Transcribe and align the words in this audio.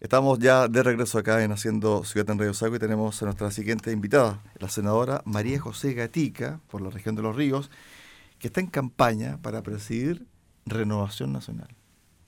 Estamos 0.00 0.38
ya 0.38 0.68
de 0.68 0.84
regreso 0.84 1.18
acá 1.18 1.42
en 1.42 1.50
Haciendo 1.50 2.04
Ciudad 2.04 2.30
en 2.30 2.38
Radio 2.38 2.54
Sago 2.54 2.76
y 2.76 2.78
tenemos 2.78 3.20
a 3.20 3.24
nuestra 3.24 3.50
siguiente 3.50 3.90
invitada, 3.90 4.40
la 4.60 4.68
senadora 4.68 5.22
María 5.24 5.58
José 5.58 5.92
Gatica, 5.92 6.60
por 6.70 6.80
la 6.80 6.90
región 6.90 7.16
de 7.16 7.22
Los 7.22 7.34
Ríos, 7.34 7.68
que 8.38 8.46
está 8.46 8.60
en 8.60 8.68
campaña 8.68 9.38
para 9.42 9.60
presidir 9.64 10.24
Renovación 10.66 11.32
Nacional. 11.32 11.66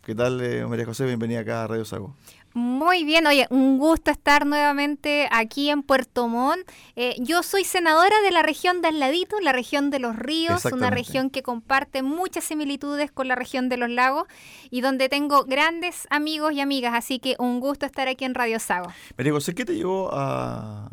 ¿Qué 0.03 0.17
tal, 0.17 0.41
eh, 0.41 0.67
María 0.67 0.85
José? 0.85 1.07
Bienvenida 1.07 1.41
acá 1.41 1.63
a 1.63 1.69
Radio 1.69 1.85
Sago. 1.85 2.17
Muy 2.53 3.05
bien, 3.05 3.27
oye, 3.29 3.47
un 3.51 3.79
gusto 3.79 4.11
estar 4.11 4.45
nuevamente 4.45 5.29
aquí 5.31 5.71
en 5.71 5.85
Puerto 5.85 6.27
Montt. 6.27 6.69
Eh, 6.97 7.15
yo 7.21 7.45
soy 7.45 7.63
senadora 7.65 8.15
de 8.25 8.33
la 8.33 8.43
región 8.43 8.83
de 8.83 8.89
Al 8.89 8.99
la 8.99 9.53
región 9.53 9.91
de 9.91 9.99
los 10.01 10.17
ríos, 10.17 10.65
una 10.67 10.91
región 10.91 11.31
que 11.31 11.43
comparte 11.43 12.03
muchas 12.03 12.45
similitudes 12.45 13.13
con 13.13 13.29
la 13.29 13.37
región 13.37 13.69
de 13.69 13.77
los 13.77 13.89
lagos 13.89 14.27
y 14.71 14.81
donde 14.81 15.09
tengo 15.09 15.45
grandes 15.45 16.07
amigos 16.11 16.53
y 16.53 16.61
amigas, 16.61 16.95
así 16.95 17.19
que 17.21 17.37
un 17.39 17.61
gusto 17.61 17.87
estar 17.87 18.09
aquí 18.09 18.25
en 18.25 18.35
Radio 18.35 18.59
Sago. 18.59 18.89
María 19.17 19.33
José, 19.33 19.55
¿qué 19.55 19.65
te 19.65 19.75
llevó 19.75 20.11
a, 20.13 20.91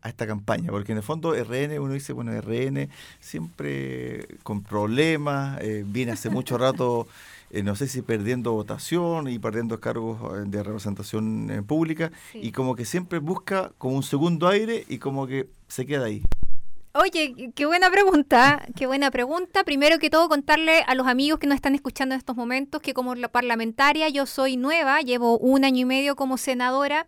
a 0.00 0.08
esta 0.08 0.26
campaña? 0.26 0.70
Porque 0.70 0.92
en 0.92 0.98
el 0.98 1.04
fondo 1.04 1.34
RN, 1.34 1.78
uno 1.78 1.92
dice, 1.92 2.12
bueno, 2.12 2.32
RN 2.40 2.88
siempre 3.20 4.26
con 4.42 4.62
problemas, 4.62 5.60
eh, 5.60 5.84
viene 5.86 6.12
hace 6.12 6.30
mucho 6.30 6.56
rato... 6.56 7.06
Eh, 7.50 7.62
no 7.62 7.76
sé 7.76 7.86
si 7.86 8.02
perdiendo 8.02 8.52
votación 8.52 9.28
y 9.28 9.38
perdiendo 9.38 9.80
cargos 9.80 10.18
eh, 10.36 10.44
de 10.46 10.62
representación 10.62 11.50
eh, 11.50 11.62
pública, 11.62 12.10
y 12.34 12.52
como 12.52 12.74
que 12.74 12.84
siempre 12.84 13.18
busca 13.18 13.72
como 13.78 13.96
un 13.96 14.02
segundo 14.02 14.48
aire 14.48 14.84
y 14.88 14.98
como 14.98 15.26
que 15.26 15.48
se 15.68 15.86
queda 15.86 16.06
ahí. 16.06 16.22
Oye, 16.98 17.52
qué 17.54 17.66
buena 17.66 17.90
pregunta, 17.90 18.66
qué 18.74 18.86
buena 18.86 19.10
pregunta. 19.10 19.64
Primero 19.64 19.98
que 19.98 20.08
todo, 20.08 20.30
contarle 20.30 20.82
a 20.86 20.94
los 20.94 21.06
amigos 21.06 21.38
que 21.38 21.46
nos 21.46 21.56
están 21.56 21.74
escuchando 21.74 22.14
en 22.14 22.18
estos 22.18 22.36
momentos 22.36 22.80
que 22.80 22.94
como 22.94 23.14
la 23.14 23.28
parlamentaria 23.28 24.08
yo 24.08 24.24
soy 24.24 24.56
nueva, 24.56 25.02
llevo 25.02 25.36
un 25.36 25.66
año 25.66 25.82
y 25.82 25.84
medio 25.84 26.16
como 26.16 26.38
senadora 26.38 27.06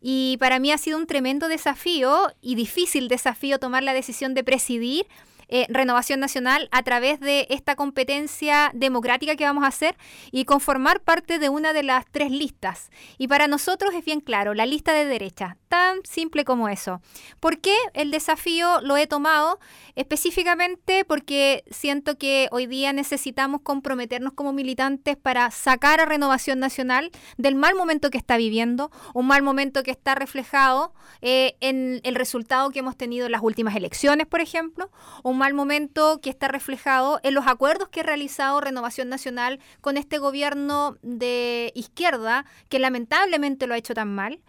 y 0.00 0.38
para 0.40 0.58
mí 0.58 0.72
ha 0.72 0.78
sido 0.78 0.98
un 0.98 1.06
tremendo 1.06 1.46
desafío 1.46 2.32
y 2.40 2.56
difícil 2.56 3.06
desafío 3.06 3.60
tomar 3.60 3.84
la 3.84 3.94
decisión 3.94 4.34
de 4.34 4.42
presidir 4.42 5.06
eh, 5.48 5.66
Renovación 5.68 6.20
Nacional 6.20 6.68
a 6.72 6.82
través 6.82 7.20
de 7.20 7.46
esta 7.50 7.76
competencia 7.76 8.70
democrática 8.74 9.36
que 9.36 9.44
vamos 9.44 9.64
a 9.64 9.68
hacer 9.68 9.96
y 10.30 10.44
conformar 10.44 11.00
parte 11.00 11.38
de 11.38 11.48
una 11.48 11.72
de 11.72 11.82
las 11.82 12.04
tres 12.10 12.30
listas. 12.30 12.90
Y 13.18 13.28
para 13.28 13.48
nosotros 13.48 13.94
es 13.94 14.04
bien 14.04 14.20
claro, 14.20 14.54
la 14.54 14.66
lista 14.66 14.92
de 14.92 15.04
derecha, 15.04 15.56
tan 15.68 15.98
simple 16.04 16.44
como 16.44 16.68
eso. 16.68 17.00
¿Por 17.40 17.60
qué 17.60 17.76
el 17.94 18.10
desafío 18.10 18.80
lo 18.82 18.96
he 18.96 19.06
tomado? 19.06 19.58
Específicamente 19.94 21.04
porque 21.04 21.64
siento 21.70 22.18
que 22.18 22.48
hoy 22.50 22.66
día 22.66 22.92
necesitamos 22.92 23.62
comprometernos 23.62 24.32
como 24.32 24.52
militantes 24.52 25.16
para 25.16 25.50
sacar 25.50 26.00
a 26.00 26.06
Renovación 26.06 26.58
Nacional 26.58 27.10
del 27.36 27.54
mal 27.54 27.74
momento 27.74 28.10
que 28.10 28.18
está 28.18 28.36
viviendo, 28.36 28.90
un 29.14 29.26
mal 29.26 29.42
momento 29.42 29.82
que 29.82 29.90
está 29.90 30.14
reflejado 30.14 30.92
eh, 31.20 31.56
en 31.60 32.00
el 32.04 32.14
resultado 32.14 32.70
que 32.70 32.80
hemos 32.80 32.96
tenido 32.96 33.26
en 33.26 33.32
las 33.32 33.42
últimas 33.42 33.74
elecciones, 33.74 34.26
por 34.26 34.40
ejemplo, 34.40 34.90
un 35.22 35.37
mal 35.38 35.54
momento 35.54 36.20
que 36.20 36.30
está 36.30 36.48
reflejado 36.48 37.20
en 37.22 37.34
los 37.34 37.46
acuerdos 37.46 37.88
que 37.88 38.00
ha 38.00 38.02
realizado 38.02 38.60
Renovación 38.60 39.08
Nacional 39.08 39.60
con 39.80 39.96
este 39.96 40.18
gobierno 40.18 40.98
de 41.02 41.72
izquierda 41.74 42.44
que 42.68 42.78
lamentablemente 42.78 43.66
lo 43.66 43.74
ha 43.74 43.78
hecho 43.78 43.94
tan 43.94 44.14
mal. 44.14 44.40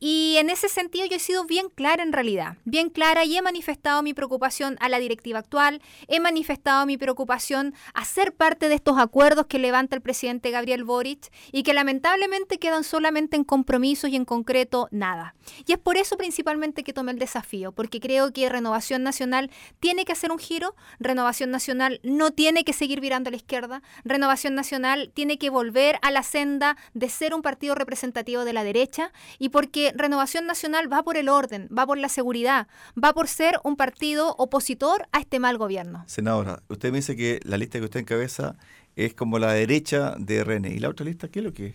Y 0.00 0.36
en 0.38 0.50
ese 0.50 0.68
sentido 0.68 1.06
yo 1.06 1.16
he 1.16 1.20
sido 1.20 1.44
bien 1.44 1.68
clara 1.74 2.02
en 2.02 2.12
realidad, 2.12 2.56
bien 2.64 2.90
clara 2.90 3.24
y 3.24 3.36
he 3.36 3.42
manifestado 3.42 4.02
mi 4.02 4.14
preocupación 4.14 4.76
a 4.80 4.88
la 4.88 4.98
directiva 4.98 5.38
actual, 5.38 5.80
he 6.08 6.20
manifestado 6.20 6.84
mi 6.86 6.98
preocupación 6.98 7.74
a 7.94 8.04
ser 8.04 8.34
parte 8.34 8.68
de 8.68 8.74
estos 8.74 8.98
acuerdos 8.98 9.46
que 9.46 9.58
levanta 9.58 9.96
el 9.96 10.02
presidente 10.02 10.50
Gabriel 10.50 10.84
Boric 10.84 11.32
y 11.52 11.62
que 11.62 11.72
lamentablemente 11.72 12.58
quedan 12.58 12.84
solamente 12.84 13.36
en 13.36 13.44
compromisos 13.44 14.10
y 14.10 14.16
en 14.16 14.24
concreto 14.24 14.88
nada. 14.90 15.34
Y 15.66 15.72
es 15.72 15.78
por 15.78 15.96
eso 15.96 16.16
principalmente 16.16 16.82
que 16.82 16.92
tomé 16.92 17.12
el 17.12 17.18
desafío, 17.18 17.72
porque 17.72 18.00
creo 18.00 18.32
que 18.32 18.48
Renovación 18.48 19.02
Nacional 19.02 19.50
tiene 19.78 20.04
que 20.04 20.12
hacer 20.12 20.31
un 20.32 20.38
giro, 20.38 20.74
Renovación 20.98 21.50
Nacional 21.50 22.00
no 22.02 22.30
tiene 22.30 22.64
que 22.64 22.72
seguir 22.72 23.00
virando 23.00 23.28
a 23.28 23.30
la 23.30 23.36
izquierda, 23.36 23.82
Renovación 24.04 24.54
Nacional 24.54 25.10
tiene 25.14 25.38
que 25.38 25.50
volver 25.50 25.98
a 26.02 26.10
la 26.10 26.22
senda 26.22 26.76
de 26.94 27.08
ser 27.08 27.34
un 27.34 27.42
partido 27.42 27.74
representativo 27.74 28.44
de 28.44 28.52
la 28.52 28.64
derecha 28.64 29.12
y 29.38 29.50
porque 29.50 29.92
Renovación 29.94 30.46
Nacional 30.46 30.92
va 30.92 31.02
por 31.02 31.16
el 31.16 31.28
orden, 31.28 31.68
va 31.76 31.86
por 31.86 31.98
la 31.98 32.08
seguridad, 32.08 32.66
va 33.02 33.12
por 33.12 33.28
ser 33.28 33.58
un 33.64 33.76
partido 33.76 34.34
opositor 34.38 35.06
a 35.12 35.20
este 35.20 35.38
mal 35.38 35.58
gobierno. 35.58 36.04
Senadora, 36.06 36.62
usted 36.68 36.90
me 36.90 36.98
dice 36.98 37.16
que 37.16 37.40
la 37.44 37.56
lista 37.56 37.78
que 37.78 37.84
usted 37.84 38.00
encabeza 38.00 38.56
es 38.96 39.14
como 39.14 39.38
la 39.38 39.52
derecha 39.52 40.14
de 40.18 40.44
RN. 40.44 40.66
¿Y 40.66 40.78
la 40.78 40.88
otra 40.88 41.06
lista 41.06 41.28
qué 41.28 41.40
es 41.40 41.44
lo 41.44 41.52
que 41.52 41.66
es? 41.68 41.74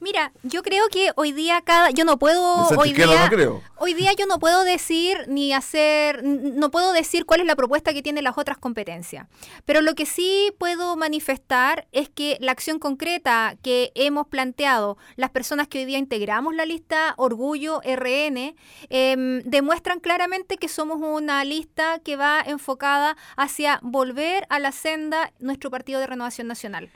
Mira, 0.00 0.32
yo 0.44 0.62
creo 0.62 0.88
que 0.88 1.10
hoy 1.16 1.32
día 1.32 1.60
cada 1.62 1.90
yo 1.90 2.04
no 2.04 2.18
puedo 2.18 2.68
hoy 2.68 2.92
día 2.92 3.28
hoy 3.76 3.94
día 3.94 4.12
yo 4.12 4.26
no 4.26 4.38
puedo 4.38 4.62
decir 4.62 5.24
ni 5.26 5.52
hacer 5.52 6.22
no 6.22 6.70
puedo 6.70 6.92
decir 6.92 7.26
cuál 7.26 7.40
es 7.40 7.46
la 7.46 7.56
propuesta 7.56 7.92
que 7.92 8.02
tienen 8.02 8.22
las 8.22 8.38
otras 8.38 8.58
competencias. 8.58 9.26
Pero 9.64 9.80
lo 9.80 9.94
que 9.94 10.06
sí 10.06 10.52
puedo 10.58 10.96
manifestar 10.96 11.88
es 11.90 12.08
que 12.08 12.38
la 12.40 12.52
acción 12.52 12.78
concreta 12.78 13.56
que 13.62 13.90
hemos 13.96 14.28
planteado 14.28 14.98
las 15.16 15.30
personas 15.30 15.66
que 15.66 15.80
hoy 15.80 15.84
día 15.84 15.98
integramos 15.98 16.54
la 16.54 16.64
lista 16.64 17.14
Orgullo 17.16 17.80
RN 17.80 18.54
em, 18.90 19.42
demuestran 19.42 19.98
claramente 19.98 20.58
que 20.58 20.68
somos 20.68 20.98
una 21.00 21.44
lista 21.44 21.98
que 21.98 22.16
va 22.16 22.40
enfocada 22.40 23.16
hacia 23.36 23.80
volver 23.82 24.46
a 24.48 24.60
la 24.60 24.70
senda 24.70 25.32
nuestro 25.40 25.70
partido 25.70 25.98
de 25.98 26.06
renovación 26.06 26.46
nacional. 26.46 26.88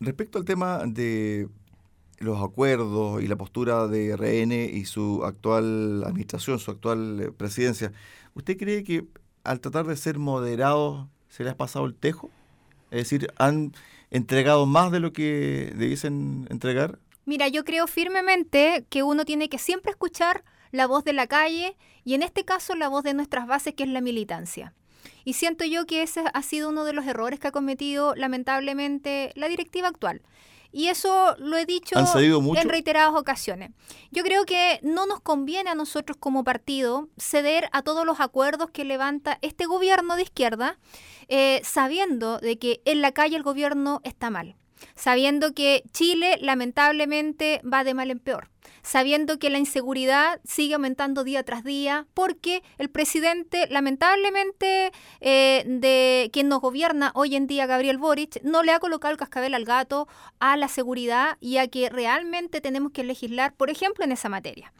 Respecto 0.00 0.38
al 0.38 0.44
tema 0.44 0.82
de 0.86 1.48
los 2.20 2.42
acuerdos 2.42 3.22
y 3.22 3.26
la 3.26 3.36
postura 3.36 3.88
de 3.88 4.14
RN 4.14 4.52
y 4.52 4.84
su 4.84 5.24
actual 5.24 6.04
administración, 6.04 6.58
su 6.58 6.70
actual 6.70 7.20
eh, 7.20 7.32
presidencia, 7.32 7.92
¿usted 8.34 8.58
cree 8.58 8.84
que 8.84 9.06
al 9.42 9.60
tratar 9.60 9.86
de 9.86 9.96
ser 9.96 10.18
moderados 10.18 11.08
se 11.30 11.44
les 11.44 11.54
ha 11.54 11.56
pasado 11.56 11.86
el 11.86 11.94
tejo? 11.94 12.30
Es 12.90 12.98
decir, 13.04 13.32
¿han 13.38 13.72
entregado 14.10 14.66
más 14.66 14.92
de 14.92 15.00
lo 15.00 15.14
que 15.14 15.72
debiesen 15.74 16.46
entregar? 16.50 16.98
Mira, 17.24 17.48
yo 17.48 17.64
creo 17.64 17.86
firmemente 17.86 18.84
que 18.90 19.02
uno 19.02 19.24
tiene 19.24 19.48
que 19.48 19.58
siempre 19.58 19.90
escuchar 19.90 20.44
la 20.72 20.86
voz 20.86 21.04
de 21.04 21.14
la 21.14 21.26
calle 21.26 21.76
y 22.04 22.12
en 22.12 22.22
este 22.22 22.44
caso 22.44 22.74
la 22.74 22.88
voz 22.88 23.02
de 23.02 23.14
nuestras 23.14 23.46
bases, 23.46 23.72
que 23.74 23.84
es 23.84 23.88
la 23.88 24.02
militancia. 24.02 24.74
Y 25.24 25.34
siento 25.34 25.64
yo 25.64 25.86
que 25.86 26.02
ese 26.02 26.24
ha 26.34 26.42
sido 26.42 26.68
uno 26.68 26.84
de 26.84 26.92
los 26.92 27.06
errores 27.06 27.40
que 27.40 27.48
ha 27.48 27.52
cometido 27.52 28.14
lamentablemente 28.14 29.32
la 29.36 29.48
directiva 29.48 29.88
actual. 29.88 30.20
Y 30.72 30.88
eso 30.88 31.34
lo 31.38 31.56
he 31.56 31.66
dicho 31.66 31.96
en 31.98 32.68
reiteradas 32.68 33.14
ocasiones. 33.14 33.70
Yo 34.10 34.22
creo 34.22 34.44
que 34.44 34.78
no 34.82 35.06
nos 35.06 35.20
conviene 35.20 35.70
a 35.70 35.74
nosotros 35.74 36.16
como 36.18 36.44
partido 36.44 37.08
ceder 37.18 37.68
a 37.72 37.82
todos 37.82 38.06
los 38.06 38.20
acuerdos 38.20 38.70
que 38.70 38.84
levanta 38.84 39.38
este 39.42 39.66
gobierno 39.66 40.16
de 40.16 40.22
izquierda, 40.22 40.78
eh, 41.28 41.60
sabiendo 41.64 42.38
de 42.38 42.58
que 42.58 42.80
en 42.84 43.02
la 43.02 43.12
calle 43.12 43.36
el 43.36 43.42
gobierno 43.42 44.00
está 44.04 44.30
mal, 44.30 44.56
sabiendo 44.94 45.54
que 45.54 45.82
Chile 45.92 46.38
lamentablemente 46.40 47.60
va 47.64 47.84
de 47.84 47.94
mal 47.94 48.10
en 48.10 48.20
peor 48.20 48.48
sabiendo 48.82 49.38
que 49.38 49.50
la 49.50 49.58
inseguridad 49.58 50.40
sigue 50.44 50.74
aumentando 50.74 51.24
día 51.24 51.42
tras 51.42 51.64
día, 51.64 52.06
porque 52.14 52.62
el 52.78 52.90
presidente, 52.90 53.66
lamentablemente, 53.70 54.92
eh, 55.20 55.64
de 55.66 56.30
quien 56.32 56.48
nos 56.48 56.60
gobierna 56.60 57.12
hoy 57.14 57.36
en 57.36 57.46
día, 57.46 57.66
Gabriel 57.66 57.98
Boric, 57.98 58.42
no 58.42 58.62
le 58.62 58.72
ha 58.72 58.80
colocado 58.80 59.12
el 59.12 59.18
cascabel 59.18 59.54
al 59.54 59.64
gato 59.64 60.08
a 60.38 60.56
la 60.56 60.68
seguridad 60.68 61.36
y 61.40 61.58
a 61.58 61.68
que 61.68 61.88
realmente 61.88 62.60
tenemos 62.60 62.92
que 62.92 63.04
legislar, 63.04 63.54
por 63.54 63.70
ejemplo, 63.70 64.04
en 64.04 64.12
esa 64.12 64.28
materia. 64.28 64.72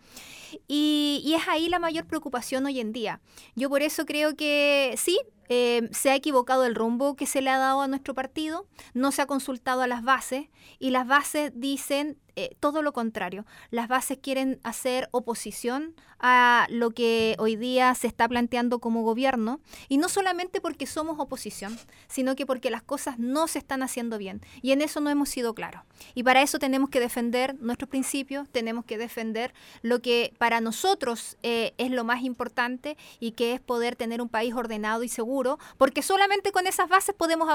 Y, 0.66 1.22
y 1.24 1.34
es 1.34 1.46
ahí 1.48 1.68
la 1.68 1.78
mayor 1.78 2.06
preocupación 2.06 2.66
hoy 2.66 2.80
en 2.80 2.92
día. 2.92 3.20
Yo 3.54 3.68
por 3.68 3.82
eso 3.82 4.04
creo 4.04 4.34
que 4.34 4.94
sí, 4.96 5.18
eh, 5.52 5.88
se 5.90 6.10
ha 6.10 6.14
equivocado 6.14 6.64
el 6.64 6.76
rumbo 6.76 7.16
que 7.16 7.26
se 7.26 7.42
le 7.42 7.50
ha 7.50 7.58
dado 7.58 7.80
a 7.80 7.88
nuestro 7.88 8.14
partido, 8.14 8.68
no 8.94 9.10
se 9.10 9.20
ha 9.20 9.26
consultado 9.26 9.82
a 9.82 9.88
las 9.88 10.04
bases 10.04 10.46
y 10.78 10.90
las 10.90 11.08
bases 11.08 11.50
dicen 11.56 12.16
eh, 12.36 12.56
todo 12.60 12.82
lo 12.82 12.92
contrario. 12.92 13.44
Las 13.70 13.88
bases 13.88 14.18
quieren 14.22 14.60
hacer 14.62 15.08
oposición 15.10 15.94
a 16.20 16.66
lo 16.70 16.90
que 16.90 17.34
hoy 17.38 17.56
día 17.56 17.94
se 17.94 18.06
está 18.06 18.28
planteando 18.28 18.78
como 18.78 19.02
gobierno 19.02 19.60
y 19.88 19.98
no 19.98 20.08
solamente 20.08 20.60
porque 20.60 20.86
somos 20.86 21.18
oposición, 21.18 21.76
sino 22.08 22.36
que 22.36 22.46
porque 22.46 22.70
las 22.70 22.82
cosas 22.82 23.18
no 23.18 23.48
se 23.48 23.58
están 23.58 23.82
haciendo 23.82 24.18
bien 24.18 24.42
y 24.62 24.72
en 24.72 24.82
eso 24.82 25.00
no 25.00 25.10
hemos 25.10 25.30
sido 25.30 25.54
claros. 25.54 25.82
Y 26.14 26.22
para 26.22 26.42
eso 26.42 26.58
tenemos 26.58 26.90
que 26.90 27.00
defender 27.00 27.56
nuestros 27.60 27.88
principios, 27.88 28.48
tenemos 28.50 28.84
que 28.84 28.98
defender 28.98 29.52
lo 29.82 30.00
que 30.00 30.32
para 30.38 30.60
nosotros 30.60 31.36
eh, 31.42 31.74
es 31.78 31.90
lo 31.90 32.04
más 32.04 32.22
importante 32.22 32.96
y 33.18 33.32
que 33.32 33.54
es 33.54 33.60
poder 33.60 33.96
tener 33.96 34.20
un 34.22 34.28
país 34.28 34.54
ordenado 34.54 35.02
y 35.02 35.08
seguro 35.08 35.39
porque 35.78 36.02
solamente 36.02 36.52
con 36.52 36.66
esas 36.66 36.88
bases 36.88 37.14
podemos 37.14 37.48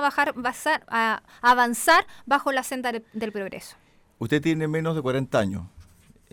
avanzar 1.42 2.08
bajo 2.26 2.52
la 2.52 2.64
senda 2.64 2.92
del 2.92 3.32
progreso. 3.32 3.76
Usted 4.20 4.42
tiene 4.42 4.68
menos 4.68 4.96
de 4.96 5.02
40 5.02 5.38
años 5.38 5.64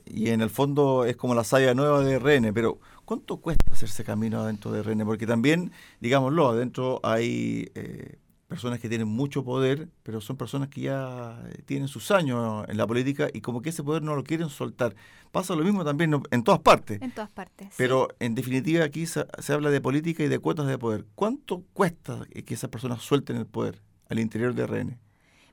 y 0.06 0.30
en 0.30 0.40
el 0.40 0.50
fondo 0.50 1.04
es 1.04 1.16
como 1.16 1.34
la 1.34 1.44
saya 1.44 1.74
nueva 1.74 2.00
de 2.00 2.18
RN, 2.18 2.52
pero 2.52 2.78
¿cuánto 3.04 3.38
cuesta 3.38 3.64
hacerse 3.72 4.04
camino 4.04 4.40
adentro 4.40 4.72
de 4.72 4.82
RN? 4.82 5.04
Porque 5.04 5.26
también, 5.26 5.72
digámoslo, 6.00 6.48
adentro 6.48 7.00
hay 7.02 7.70
eh, 7.74 8.16
personas 8.52 8.80
que 8.80 8.88
tienen 8.90 9.08
mucho 9.08 9.42
poder, 9.44 9.88
pero 10.02 10.20
son 10.20 10.36
personas 10.36 10.68
que 10.68 10.82
ya 10.82 11.42
tienen 11.64 11.88
sus 11.88 12.10
años 12.10 12.66
en 12.68 12.76
la 12.76 12.86
política 12.86 13.30
y 13.32 13.40
como 13.40 13.62
que 13.62 13.70
ese 13.70 13.82
poder 13.82 14.02
no 14.02 14.14
lo 14.14 14.24
quieren 14.24 14.50
soltar. 14.50 14.94
Pasa 15.30 15.54
lo 15.54 15.64
mismo 15.64 15.86
también 15.86 16.22
en 16.30 16.44
todas 16.44 16.60
partes. 16.60 17.00
En 17.00 17.12
todas 17.12 17.30
partes. 17.30 17.68
Pero 17.78 18.08
en 18.20 18.34
definitiva 18.34 18.84
aquí 18.84 19.06
se, 19.06 19.24
habla 19.48 19.70
de 19.70 19.80
política 19.80 20.22
y 20.22 20.28
de 20.28 20.38
cuotas 20.38 20.66
de 20.66 20.76
poder. 20.76 21.06
¿Cuánto 21.14 21.64
cuesta 21.72 22.26
que 22.44 22.52
esas 22.52 22.68
personas 22.68 23.00
suelten 23.00 23.36
el 23.36 23.46
poder 23.46 23.80
al 24.10 24.18
interior 24.18 24.54
de 24.54 24.66
RN? 24.66 24.98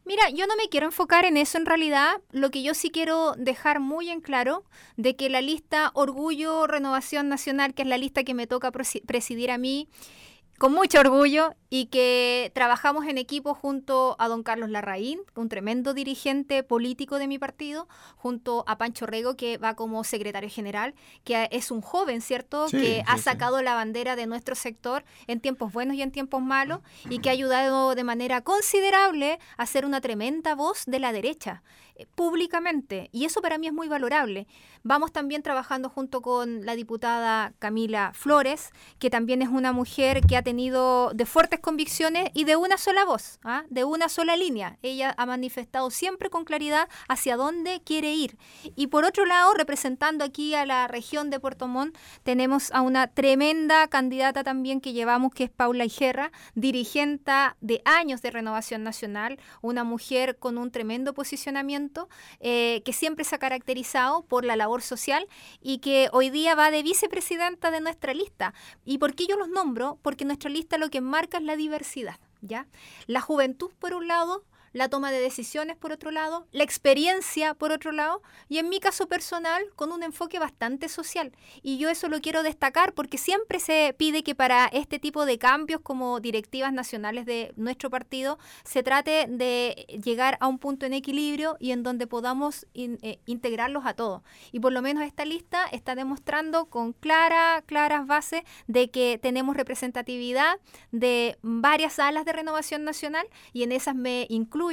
Mira, 0.03 0.29
yo 0.31 0.45
no 0.45 0.57
me 0.57 0.67
quiero 0.67 0.87
enfocar 0.87 1.23
en 1.23 1.37
eso 1.37 1.57
en 1.57 1.65
realidad. 1.65 2.19
Lo 2.31 2.51
que 2.51 2.63
yo 2.63 2.73
sí 2.73 2.89
quiero 2.89 3.33
dejar 3.37 3.79
muy 3.79 4.09
en 4.09 4.19
claro 4.19 4.65
de 4.97 5.15
que 5.15 5.29
la 5.29 5.39
lista 5.39 5.91
Orgullo 5.93 6.67
Renovación 6.67 7.29
Nacional, 7.29 7.73
que 7.73 7.83
es 7.83 7.87
la 7.87 7.97
lista 7.97 8.25
que 8.25 8.33
me 8.33 8.45
toca 8.45 8.71
presidir 8.71 9.51
a 9.51 9.57
mí, 9.57 9.87
con 10.59 10.73
mucho 10.73 10.99
orgullo 10.99 11.55
y 11.69 11.85
que 11.85 12.51
trabajamos 12.53 13.05
en 13.05 13.17
equipo 13.17 13.53
junto 13.53 14.15
a 14.19 14.27
don 14.27 14.43
Carlos 14.43 14.69
Larraín, 14.69 15.19
un 15.35 15.47
tremendo 15.49 15.93
dirigente 15.93 16.63
político 16.63 17.17
de 17.17 17.27
mi 17.27 17.39
partido, 17.39 17.87
junto 18.17 18.65
a 18.67 18.77
Pancho 18.77 19.05
Rego, 19.05 19.37
que 19.37 19.57
va 19.57 19.75
como 19.75 20.03
secretario 20.03 20.49
general, 20.49 20.95
que 21.23 21.47
es 21.51 21.71
un 21.71 21.81
joven, 21.81 22.21
¿cierto?, 22.21 22.65
que 22.69 23.03
ha 23.07 23.17
sacado 23.19 23.61
la 23.61 23.73
bandera 23.73 24.15
de 24.15 24.27
nuestro 24.27 24.55
sector 24.55 25.05
en 25.27 25.39
tiempos 25.39 25.71
buenos 25.71 25.95
y 25.95 26.01
en 26.01 26.11
tiempos 26.11 26.41
malos 26.41 26.79
y 27.09 27.19
que 27.19 27.29
ha 27.29 27.33
ayudado 27.33 27.95
de 27.95 28.03
manera 28.03 28.41
considerable 28.41 29.39
a 29.57 29.65
ser 29.65 29.85
una 29.85 30.01
tremenda 30.01 30.55
voz 30.55 30.83
de 30.85 30.99
la 30.99 31.13
derecha 31.13 31.63
eh, 31.95 32.07
públicamente 32.15 33.09
y 33.11 33.25
eso 33.25 33.41
para 33.41 33.57
mí 33.57 33.67
es 33.67 33.73
muy 33.73 33.87
valorable. 33.87 34.47
Vamos 34.83 35.11
también 35.11 35.43
trabajando 35.43 35.89
junto 35.89 36.21
con 36.21 36.65
la 36.65 36.75
diputada 36.75 37.53
Camila 37.59 38.11
Flores, 38.15 38.71
que 38.97 39.09
también 39.09 39.41
es 39.41 39.49
una 39.49 39.73
mujer 39.73 40.21
que 40.21 40.37
ha 40.37 40.41
tenido 40.49 41.11
de 41.13 41.27
fuertes 41.27 41.59
convicciones 41.59 42.31
y 42.33 42.43
de 42.43 42.55
una 42.55 42.79
sola 42.79 43.05
voz, 43.05 43.37
¿ah? 43.43 43.65
de 43.69 43.83
una 43.83 44.09
sola 44.09 44.35
línea. 44.35 44.79
Ella 44.81 45.13
ha 45.15 45.27
manifestado 45.27 45.91
siempre 45.91 46.31
con 46.31 46.43
claridad 46.43 46.89
hacia 47.07 47.37
dónde 47.37 47.83
quiere 47.85 48.13
ir. 48.15 48.35
Y 48.75 48.87
por 48.87 49.05
otro 49.05 49.27
lado, 49.27 49.53
representando 49.53 50.25
aquí 50.25 50.55
a 50.55 50.65
la 50.65 50.87
región 50.87 51.29
de 51.29 51.39
Puerto 51.39 51.67
Montt, 51.67 51.95
tenemos 52.23 52.71
a 52.71 52.81
una 52.81 53.05
tremenda 53.05 53.87
candidata 53.89 54.43
también 54.43 54.81
que 54.81 54.91
llevamos, 54.91 55.35
que 55.35 55.43
es 55.43 55.51
Paula 55.51 55.85
Igerra, 55.85 56.31
dirigente 56.55 57.31
de 57.61 57.83
años 57.85 58.23
de 58.23 58.31
Renovación 58.31 58.83
Nacional, 58.83 59.37
una 59.61 59.83
mujer 59.83 60.39
con 60.39 60.57
un 60.57 60.71
tremendo 60.71 61.13
posicionamiento 61.13 62.09
eh, 62.39 62.81
que 62.85 62.93
siempre 62.93 63.23
se 63.23 63.35
ha 63.35 63.37
caracterizado 63.37 64.23
por 64.23 64.45
la 64.45 64.55
labor 64.55 64.81
social 64.81 65.27
y 65.61 65.77
que 65.77 66.09
hoy 66.11 66.31
día 66.31 66.55
va 66.55 66.71
de 66.71 66.81
vicepresidenta 66.81 67.69
de 67.69 67.81
nuestra 67.81 68.15
lista. 68.15 68.55
¿Y 68.83 68.97
por 68.97 69.13
qué 69.13 69.27
yo 69.27 69.37
los 69.37 69.49
nombro? 69.49 69.99
Porque 70.01 70.25
nuestra 70.25 70.38
lo 70.77 70.89
que 70.89 71.01
marca 71.01 71.37
es 71.37 71.43
la 71.43 71.55
diversidad. 71.55 72.17
¿ya? 72.41 72.67
La 73.07 73.21
juventud, 73.21 73.71
por 73.79 73.93
un 73.93 74.07
lado, 74.07 74.43
la 74.79 74.87
toma 74.87 75.11
de 75.11 75.19
decisiones 75.19 75.75
por 75.75 75.91
otro 75.91 76.09
lado, 76.09 76.47
la 76.53 76.63
experiencia 76.63 77.53
por 77.53 77.73
otro 77.73 77.91
lado, 77.91 78.21
y 78.47 78.59
en 78.59 78.69
mi 78.69 78.79
caso 78.79 79.09
personal 79.09 79.61
con 79.75 79.91
un 79.91 80.03
enfoque 80.03 80.39
bastante 80.39 80.87
social. 80.87 81.33
Y 81.61 81.79
yo 81.79 81.89
eso 81.89 82.07
lo 82.07 82.21
quiero 82.21 82.43
destacar 82.43 82.93
porque 82.93 83.17
siempre 83.17 83.59
se 83.59 83.93
pide 83.97 84.23
que 84.23 84.35
para 84.35 84.67
este 84.67 84.97
tipo 84.97 85.25
de 85.25 85.37
cambios 85.37 85.81
como 85.81 86.21
directivas 86.21 86.71
nacionales 86.71 87.25
de 87.25 87.51
nuestro 87.57 87.89
partido 87.89 88.39
se 88.63 88.81
trate 88.81 89.27
de 89.27 89.85
llegar 90.01 90.37
a 90.39 90.47
un 90.47 90.59
punto 90.59 90.85
en 90.85 90.93
equilibrio 90.93 91.57
y 91.59 91.71
en 91.71 91.83
donde 91.83 92.07
podamos 92.07 92.65
eh, 92.73 93.19
integrarlos 93.25 93.85
a 93.85 93.95
todos. 93.95 94.21
Y 94.53 94.61
por 94.61 94.71
lo 94.71 94.81
menos 94.81 95.03
esta 95.03 95.25
lista 95.25 95.65
está 95.73 95.93
demostrando 95.93 96.67
con 96.67 96.93
clara, 96.93 97.63
claras 97.65 98.07
bases 98.07 98.43
de 98.67 98.89
que 98.89 99.19
tenemos 99.21 99.57
representatividad 99.57 100.57
de 100.93 101.37
varias 101.41 101.99
alas 101.99 102.23
de 102.23 102.31
renovación 102.31 102.85
nacional 102.85 103.27
y 103.51 103.63
en 103.63 103.73
esas 103.73 103.93
me 103.93 104.25
incluyo 104.29 104.68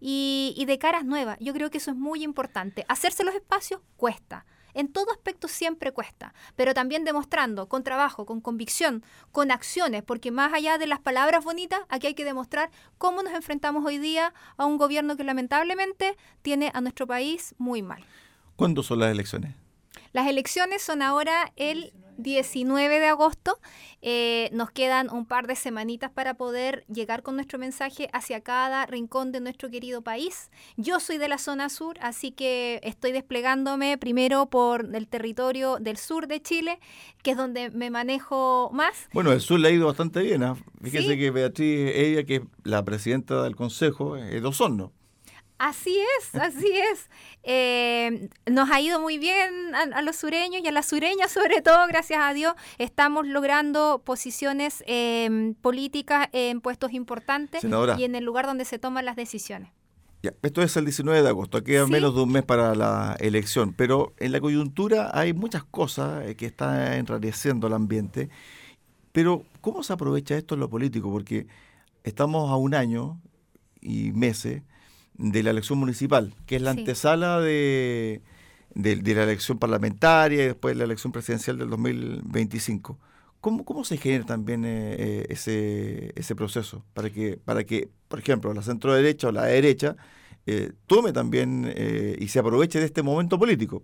y, 0.00 0.64
de 0.66 0.78
caras 0.78 1.04
nuevas. 1.04 1.38
Yo 1.40 1.52
creo 1.52 1.70
que 1.70 1.78
eso 1.78 1.90
es 1.90 1.96
muy 1.96 2.22
importante. 2.22 2.84
Hacerse 2.88 3.24
los 3.24 3.34
espacios 3.34 3.80
cuesta. 3.96 4.46
En 4.72 4.88
todo 4.88 5.12
aspecto 5.12 5.46
siempre 5.46 5.92
cuesta, 5.92 6.34
pero 6.56 6.74
también 6.74 7.04
demostrando 7.04 7.68
con 7.68 7.84
trabajo, 7.84 8.26
con 8.26 8.40
convicción, 8.40 9.04
con 9.30 9.52
acciones, 9.52 10.02
porque 10.02 10.32
más 10.32 10.52
allá 10.52 10.78
de 10.78 10.88
las 10.88 10.98
palabras 10.98 11.44
bonitas, 11.44 11.80
aquí 11.88 12.08
hay 12.08 12.14
que 12.14 12.24
demostrar 12.24 12.70
cómo 12.98 13.22
nos 13.22 13.34
enfrentamos 13.34 13.84
hoy 13.84 13.98
día 13.98 14.34
a 14.56 14.66
un 14.66 14.76
gobierno 14.76 15.16
que 15.16 15.22
lamentablemente 15.22 16.16
tiene 16.42 16.72
a 16.74 16.80
nuestro 16.80 17.06
país 17.06 17.54
muy 17.56 17.82
mal. 17.82 18.04
¿Cuándo 18.56 18.82
son 18.82 18.98
las 18.98 19.12
elecciones? 19.12 19.54
Las 20.12 20.26
elecciones 20.26 20.82
son 20.82 21.02
ahora 21.02 21.52
el 21.54 21.92
19 22.18 22.98
de 22.98 23.06
agosto. 23.06 23.58
Eh, 24.02 24.50
nos 24.52 24.70
quedan 24.70 25.10
un 25.10 25.26
par 25.26 25.46
de 25.46 25.56
semanitas 25.56 26.10
para 26.10 26.34
poder 26.34 26.84
llegar 26.88 27.22
con 27.22 27.36
nuestro 27.36 27.58
mensaje 27.58 28.08
hacia 28.12 28.40
cada 28.40 28.86
rincón 28.86 29.32
de 29.32 29.40
nuestro 29.40 29.70
querido 29.70 30.02
país. 30.02 30.50
Yo 30.76 31.00
soy 31.00 31.18
de 31.18 31.28
la 31.28 31.38
zona 31.38 31.68
sur, 31.68 31.96
así 32.00 32.30
que 32.30 32.80
estoy 32.82 33.12
desplegándome 33.12 33.98
primero 33.98 34.46
por 34.46 34.94
el 34.94 35.08
territorio 35.08 35.78
del 35.78 35.96
sur 35.96 36.26
de 36.26 36.42
Chile, 36.42 36.78
que 37.22 37.32
es 37.32 37.36
donde 37.36 37.70
me 37.70 37.90
manejo 37.90 38.70
más. 38.72 39.08
Bueno, 39.12 39.32
el 39.32 39.40
sur 39.40 39.58
le 39.58 39.68
ha 39.68 39.70
ido 39.70 39.86
bastante 39.86 40.22
bien. 40.22 40.42
¿ah? 40.42 40.56
Fíjese 40.82 41.16
que 41.16 41.30
Beatriz, 41.30 41.92
ella 41.94 42.24
que 42.24 42.36
es 42.36 42.42
la 42.62 42.84
presidenta 42.84 43.42
del 43.42 43.56
consejo, 43.56 44.16
es 44.16 44.42
de 44.42 44.46
Osorno. 44.46 44.92
Así 45.58 45.98
es, 46.18 46.34
así 46.34 46.72
es. 46.92 47.08
Eh, 47.44 48.28
nos 48.50 48.70
ha 48.70 48.80
ido 48.80 49.00
muy 49.00 49.18
bien 49.18 49.74
a, 49.74 50.02
los 50.02 50.16
sureños 50.16 50.62
y 50.64 50.66
a 50.66 50.72
las 50.72 50.86
sureñas 50.86 51.30
sobre 51.30 51.62
todo, 51.62 51.86
gracias 51.86 52.20
a 52.22 52.34
Dios, 52.34 52.54
estamos 52.78 53.26
logrando 53.26 54.02
posiciones 54.04 54.82
em, 54.86 55.54
políticas 55.54 56.28
en 56.32 56.60
puestos 56.60 56.92
importantes 56.92 57.62
y 57.62 58.04
en 58.04 58.14
el 58.14 58.24
lugar 58.24 58.46
donde 58.46 58.64
se 58.64 58.78
toman 58.78 59.04
las 59.04 59.14
decisiones. 59.14 59.70
esto 60.42 60.62
es 60.62 60.76
el 60.76 60.86
19 60.86 61.22
de 61.22 61.28
agosto, 61.28 61.62
queda 61.62 61.86
menos 61.86 62.14
de 62.16 62.22
un 62.22 62.32
mes 62.32 62.42
para 62.42 62.74
la 62.74 63.16
elección, 63.20 63.74
pero 63.74 64.12
en 64.18 64.32
la 64.32 64.40
coyuntura 64.40 65.10
hay 65.14 65.34
muchas 65.34 65.62
cosas 65.62 66.26
eh, 66.26 66.34
que 66.34 66.46
están 66.46 66.94
enrareciendo 66.94 67.68
el 67.68 67.74
ambiente, 67.74 68.28
pero 69.12 69.44
¿cómo 69.60 69.84
se 69.84 69.92
aprovecha 69.92 70.36
esto 70.36 70.54
en 70.54 70.60
lo 70.60 70.68
político? 70.68 71.12
Porque 71.12 71.46
estamos 72.02 72.50
a 72.50 72.56
un 72.56 72.74
año 72.74 73.20
y 73.80 74.10
meses 74.12 74.62
de 75.16 75.42
la 75.42 75.50
elección 75.50 75.78
municipal, 75.78 76.34
que 76.46 76.56
es 76.56 76.62
la 76.62 76.70
antesala 76.70 77.40
de, 77.40 78.22
de, 78.74 79.14
la 79.14 79.22
elección 79.22 79.58
parlamentaria 79.58 80.44
y 80.44 80.46
después 80.48 80.76
la 80.76 80.84
elección 80.84 81.12
presidencial 81.12 81.58
del 81.58 81.70
2025. 81.70 82.98
¿Cómo, 83.40 83.64
cómo 83.64 83.84
se 83.84 83.98
genera 83.98 84.24
también 84.24 84.64
eh, 84.64 84.96
eh, 84.98 85.26
ese, 85.28 86.12
ese 86.16 86.34
proceso 86.34 86.84
para 86.94 87.10
que, 87.10 87.38
para 87.44 87.64
que, 87.64 87.88
por 88.08 88.18
ejemplo, 88.18 88.52
la 88.54 88.62
centro 88.62 88.94
derecha 88.94 89.28
o 89.28 89.32
la 89.32 89.44
derecha 89.44 89.96
eh, 90.46 90.72
tome 90.86 91.12
también 91.12 91.72
y 92.18 92.28
se 92.28 92.38
aproveche 92.38 92.78
de 92.78 92.86
este 92.86 93.02
momento 93.02 93.38
político? 93.38 93.82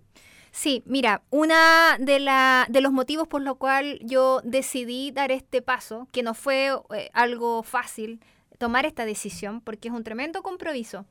Sí, 0.51 0.83
mira, 0.85 1.23
una 1.29 1.97
de, 1.97 2.19
la, 2.19 2.67
de 2.69 2.81
los 2.81 2.91
motivos 2.91 3.27
por 3.27 3.41
lo 3.41 3.55
cual 3.55 3.99
yo 4.03 4.41
decidí 4.43 5.11
dar 5.11 5.31
este 5.31 5.61
paso, 5.61 6.09
que 6.11 6.23
no 6.23 6.33
fue 6.33 6.71
algo 7.13 7.63
fácil, 7.63 8.19
tomar 8.61 8.85
esta 8.85 9.05
decisión 9.05 9.59
porque 9.59 9.87
es 9.87 9.93
un 9.93 10.03
tremendo 10.03 10.43
compromiso. 10.43 11.07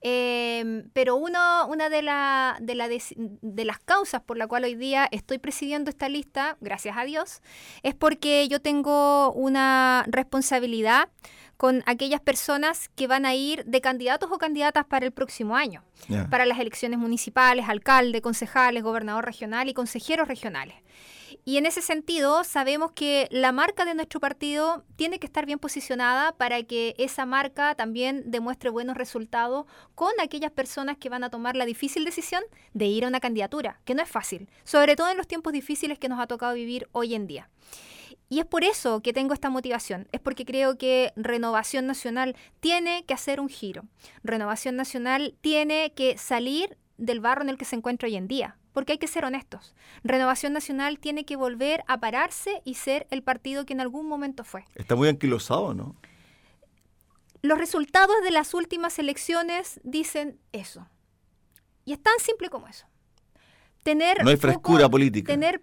Em, 0.00 0.88
pero 0.92 1.16
uno, 1.16 1.66
una 1.66 1.88
de, 1.88 2.02
la, 2.02 2.56
de, 2.60 2.76
la 2.76 2.86
de, 2.88 3.64
las 3.64 3.78
causas 3.80 4.22
por 4.22 4.36
la 4.36 4.46
cual 4.46 4.62
hoy 4.62 4.76
día 4.76 5.08
estoy 5.10 5.38
presidiendo 5.38 5.90
esta 5.90 6.08
lista, 6.08 6.56
gracias 6.60 6.96
a 6.96 7.04
Dios, 7.04 7.42
es 7.82 7.96
porque 7.96 8.46
yo 8.46 8.60
tengo 8.60 9.32
una 9.32 10.04
responsabilidad 10.06 11.08
con 11.56 11.82
aquellas 11.86 12.20
personas 12.20 12.90
que 12.94 13.08
van 13.08 13.26
a 13.26 13.34
ir 13.34 13.64
de 13.64 13.80
candidatos 13.80 14.30
o 14.30 14.38
candidatas 14.38 14.84
para 14.84 15.04
el 15.04 15.12
próximo 15.12 15.56
año, 15.56 15.82
para 16.30 16.46
las 16.46 16.60
elecciones 16.60 17.00
municipales, 17.00 17.68
alcalde, 17.68 18.20
concejales, 18.20 18.84
gobernador 18.84 19.24
regional 19.24 19.68
y 19.68 19.74
consejeros 19.74 20.28
regionales. 20.28 20.76
Y 21.46 21.58
en 21.58 21.66
ese 21.66 21.82
sentido, 21.82 22.42
sabemos 22.42 22.92
que 22.92 23.28
la 23.30 23.52
marca 23.52 23.84
de 23.84 23.94
nuestro 23.94 24.18
partido 24.18 24.82
tiene 24.96 25.18
que 25.18 25.26
estar 25.26 25.44
bien 25.44 25.58
posicionada 25.58 26.32
para 26.32 26.62
que 26.62 26.94
esa 26.96 27.26
marca 27.26 27.74
también 27.74 28.30
demuestre 28.30 28.70
buenos 28.70 28.96
resultados 28.96 29.66
con 29.94 30.10
aquellas 30.22 30.52
personas 30.52 30.96
que 30.96 31.10
van 31.10 31.22
a 31.22 31.28
tomar 31.28 31.54
la 31.54 31.66
difícil 31.66 32.06
decisión 32.06 32.42
de 32.72 32.86
ir 32.86 33.04
a 33.04 33.08
una 33.08 33.20
candidatura, 33.20 33.78
que 33.84 33.94
no 33.94 34.02
es 34.02 34.08
fácil, 34.08 34.48
sobre 34.64 34.96
todo 34.96 35.10
en 35.10 35.18
los 35.18 35.28
tiempos 35.28 35.52
difíciles 35.52 35.98
que 35.98 36.08
nos 36.08 36.18
ha 36.18 36.26
tocado 36.26 36.54
vivir 36.54 36.88
hoy 36.92 37.14
en 37.14 37.26
día. 37.26 37.50
Y 38.30 38.38
es 38.38 38.46
por 38.46 38.64
eso 38.64 39.02
que 39.02 39.12
tengo 39.12 39.34
esta 39.34 39.50
motivación, 39.50 40.08
es 40.12 40.20
porque 40.20 40.46
creo 40.46 40.78
que 40.78 41.12
Renovación 41.14 41.86
Nacional 41.86 42.36
tiene 42.60 43.04
que 43.04 43.12
hacer 43.12 43.38
un 43.38 43.50
giro. 43.50 43.84
Renovación 44.22 44.76
Nacional 44.76 45.36
tiene 45.42 45.92
que 45.94 46.16
salir 46.16 46.78
del 46.96 47.20
barro 47.20 47.42
en 47.42 47.50
el 47.50 47.58
que 47.58 47.66
se 47.66 47.76
encuentra 47.76 48.08
hoy 48.08 48.16
en 48.16 48.28
día 48.28 48.56
porque 48.74 48.92
hay 48.92 48.98
que 48.98 49.08
ser 49.08 49.24
honestos. 49.24 49.74
Renovación 50.02 50.52
Nacional 50.52 50.98
tiene 50.98 51.24
que 51.24 51.36
volver 51.36 51.82
a 51.86 52.00
pararse 52.00 52.60
y 52.64 52.74
ser 52.74 53.06
el 53.10 53.22
partido 53.22 53.64
que 53.64 53.72
en 53.72 53.80
algún 53.80 54.06
momento 54.06 54.44
fue. 54.44 54.66
Está 54.74 54.96
muy 54.96 55.08
anquilosado, 55.08 55.72
¿no? 55.72 55.96
Los 57.40 57.58
resultados 57.58 58.16
de 58.24 58.30
las 58.30 58.52
últimas 58.52 58.98
elecciones 58.98 59.80
dicen 59.84 60.38
eso. 60.52 60.88
Y 61.84 61.92
es 61.92 62.02
tan 62.02 62.18
simple 62.18 62.48
como 62.48 62.66
eso. 62.66 62.86
tener 63.82 64.24
no 64.24 64.30
hay 64.30 64.36
frescura 64.36 64.88
política. 64.88 65.32
Tener 65.32 65.62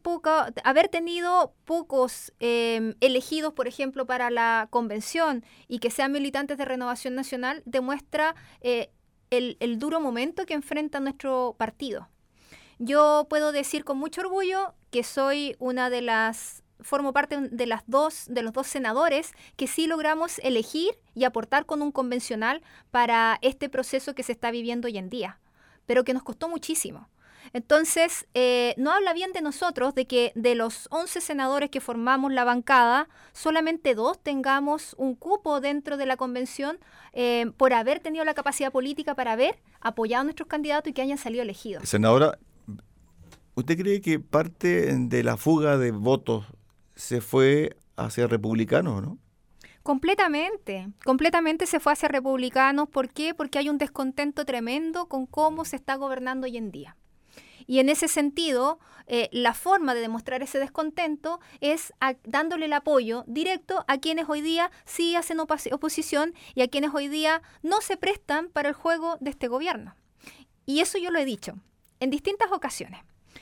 haber 0.63 0.87
tenido 0.87 1.55
pocos 1.65 2.31
em, 2.39 2.93
elegidos, 3.01 3.53
por 3.53 3.67
ejemplo, 3.67 4.05
para 4.05 4.29
la 4.29 4.67
convención 4.69 5.43
y 5.67 5.79
que 5.79 5.89
sean 5.89 6.11
militantes 6.11 6.57
de 6.57 6.65
Renovación 6.65 7.15
Nacional 7.15 7.61
demuestra 7.65 8.35
eh, 8.61 8.91
el, 9.31 9.57
el 9.59 9.79
duro 9.79 9.99
momento 9.99 10.45
que 10.45 10.53
enfrenta 10.53 10.99
nuestro 10.99 11.55
partido. 11.57 12.10
Yo 12.83 13.27
puedo 13.29 13.51
decir 13.51 13.83
con 13.83 13.99
mucho 13.99 14.21
orgullo 14.21 14.73
que 14.89 15.03
soy 15.03 15.55
una 15.59 15.91
de 15.91 16.01
las 16.01 16.63
formo 16.79 17.13
parte 17.13 17.37
de 17.39 17.67
las 17.67 17.83
dos 17.85 18.25
de 18.27 18.41
los 18.41 18.53
dos 18.53 18.65
senadores 18.65 19.33
que 19.55 19.67
sí 19.67 19.85
logramos 19.85 20.39
elegir 20.39 20.97
y 21.13 21.25
aportar 21.25 21.67
con 21.67 21.83
un 21.83 21.91
convencional 21.91 22.63
para 22.89 23.37
este 23.43 23.69
proceso 23.69 24.15
que 24.15 24.23
se 24.23 24.31
está 24.31 24.49
viviendo 24.49 24.87
hoy 24.87 24.97
en 24.97 25.11
día, 25.11 25.39
pero 25.85 26.03
que 26.03 26.15
nos 26.15 26.23
costó 26.23 26.49
muchísimo. 26.49 27.07
Entonces, 27.53 28.25
eh, 28.33 28.73
no 28.77 28.91
habla 28.91 29.13
bien 29.13 29.31
de 29.31 29.41
nosotros 29.41 29.93
de 29.93 30.07
que 30.07 30.31
de 30.33 30.55
los 30.55 30.87
11 30.89 31.21
senadores 31.21 31.69
que 31.69 31.81
formamos 31.81 32.33
la 32.33 32.45
bancada, 32.45 33.09
solamente 33.31 33.93
dos 33.93 34.17
tengamos 34.19 34.95
un 34.97 35.13
cupo 35.13 35.61
dentro 35.61 35.97
de 35.97 36.07
la 36.07 36.17
convención 36.17 36.79
eh, 37.13 37.51
por 37.57 37.73
haber 37.73 37.99
tenido 37.99 38.25
la 38.25 38.33
capacidad 38.33 38.71
política 38.71 39.13
para 39.13 39.33
haber 39.33 39.59
apoyado 39.81 40.21
a 40.21 40.23
nuestros 40.23 40.47
candidatos 40.47 40.89
y 40.89 40.93
que 40.93 41.03
hayan 41.03 41.19
salido 41.19 41.43
elegidos. 41.43 41.87
Senadora, 41.87 42.39
¿usted 43.55 43.77
cree 43.77 44.01
que 44.01 44.19
parte 44.19 44.95
de 44.95 45.23
la 45.23 45.37
fuga 45.37 45.77
de 45.77 45.91
votos 45.91 46.45
se 46.95 47.21
fue 47.21 47.77
hacia 47.95 48.27
republicanos, 48.27 49.01
no? 49.01 49.17
Completamente, 49.83 50.89
completamente 51.03 51.65
se 51.65 51.79
fue 51.79 51.93
hacia 51.93 52.07
republicanos. 52.07 52.87
¿Por 52.87 53.09
qué? 53.09 53.33
Porque 53.33 53.57
hay 53.57 53.69
un 53.69 53.79
descontento 53.79 54.45
tremendo 54.45 55.07
con 55.07 55.25
cómo 55.25 55.65
se 55.65 55.75
está 55.75 55.95
gobernando 55.95 56.45
hoy 56.45 56.57
en 56.57 56.71
día. 56.71 56.97
Y 57.65 57.79
en 57.79 57.89
ese 57.89 58.07
sentido, 58.07 58.79
eh, 59.07 59.29
la 59.31 59.53
forma 59.53 59.93
de 59.93 60.01
demostrar 60.01 60.43
ese 60.43 60.59
descontento 60.59 61.39
es 61.61 61.93
dándole 62.23 62.65
el 62.65 62.73
apoyo 62.73 63.23
directo 63.27 63.83
a 63.87 63.97
quienes 63.97 64.29
hoy 64.29 64.41
día 64.41 64.71
sí 64.85 65.15
hacen 65.15 65.39
oposición 65.39 66.33
y 66.53 66.61
a 66.61 66.67
quienes 66.67 66.93
hoy 66.93 67.07
día 67.07 67.41
no 67.63 67.81
se 67.81 67.97
prestan 67.97 68.49
para 68.49 68.69
el 68.69 68.75
juego 68.75 69.17
de 69.19 69.31
este 69.31 69.47
gobierno. 69.47 69.95
Y 70.65 70.81
eso 70.81 70.97
yo 70.97 71.11
lo 71.11 71.19
he 71.19 71.25
dicho 71.25 71.55
en 71.99 72.09
distintas 72.09 72.51
ocasiones. 72.51 73.01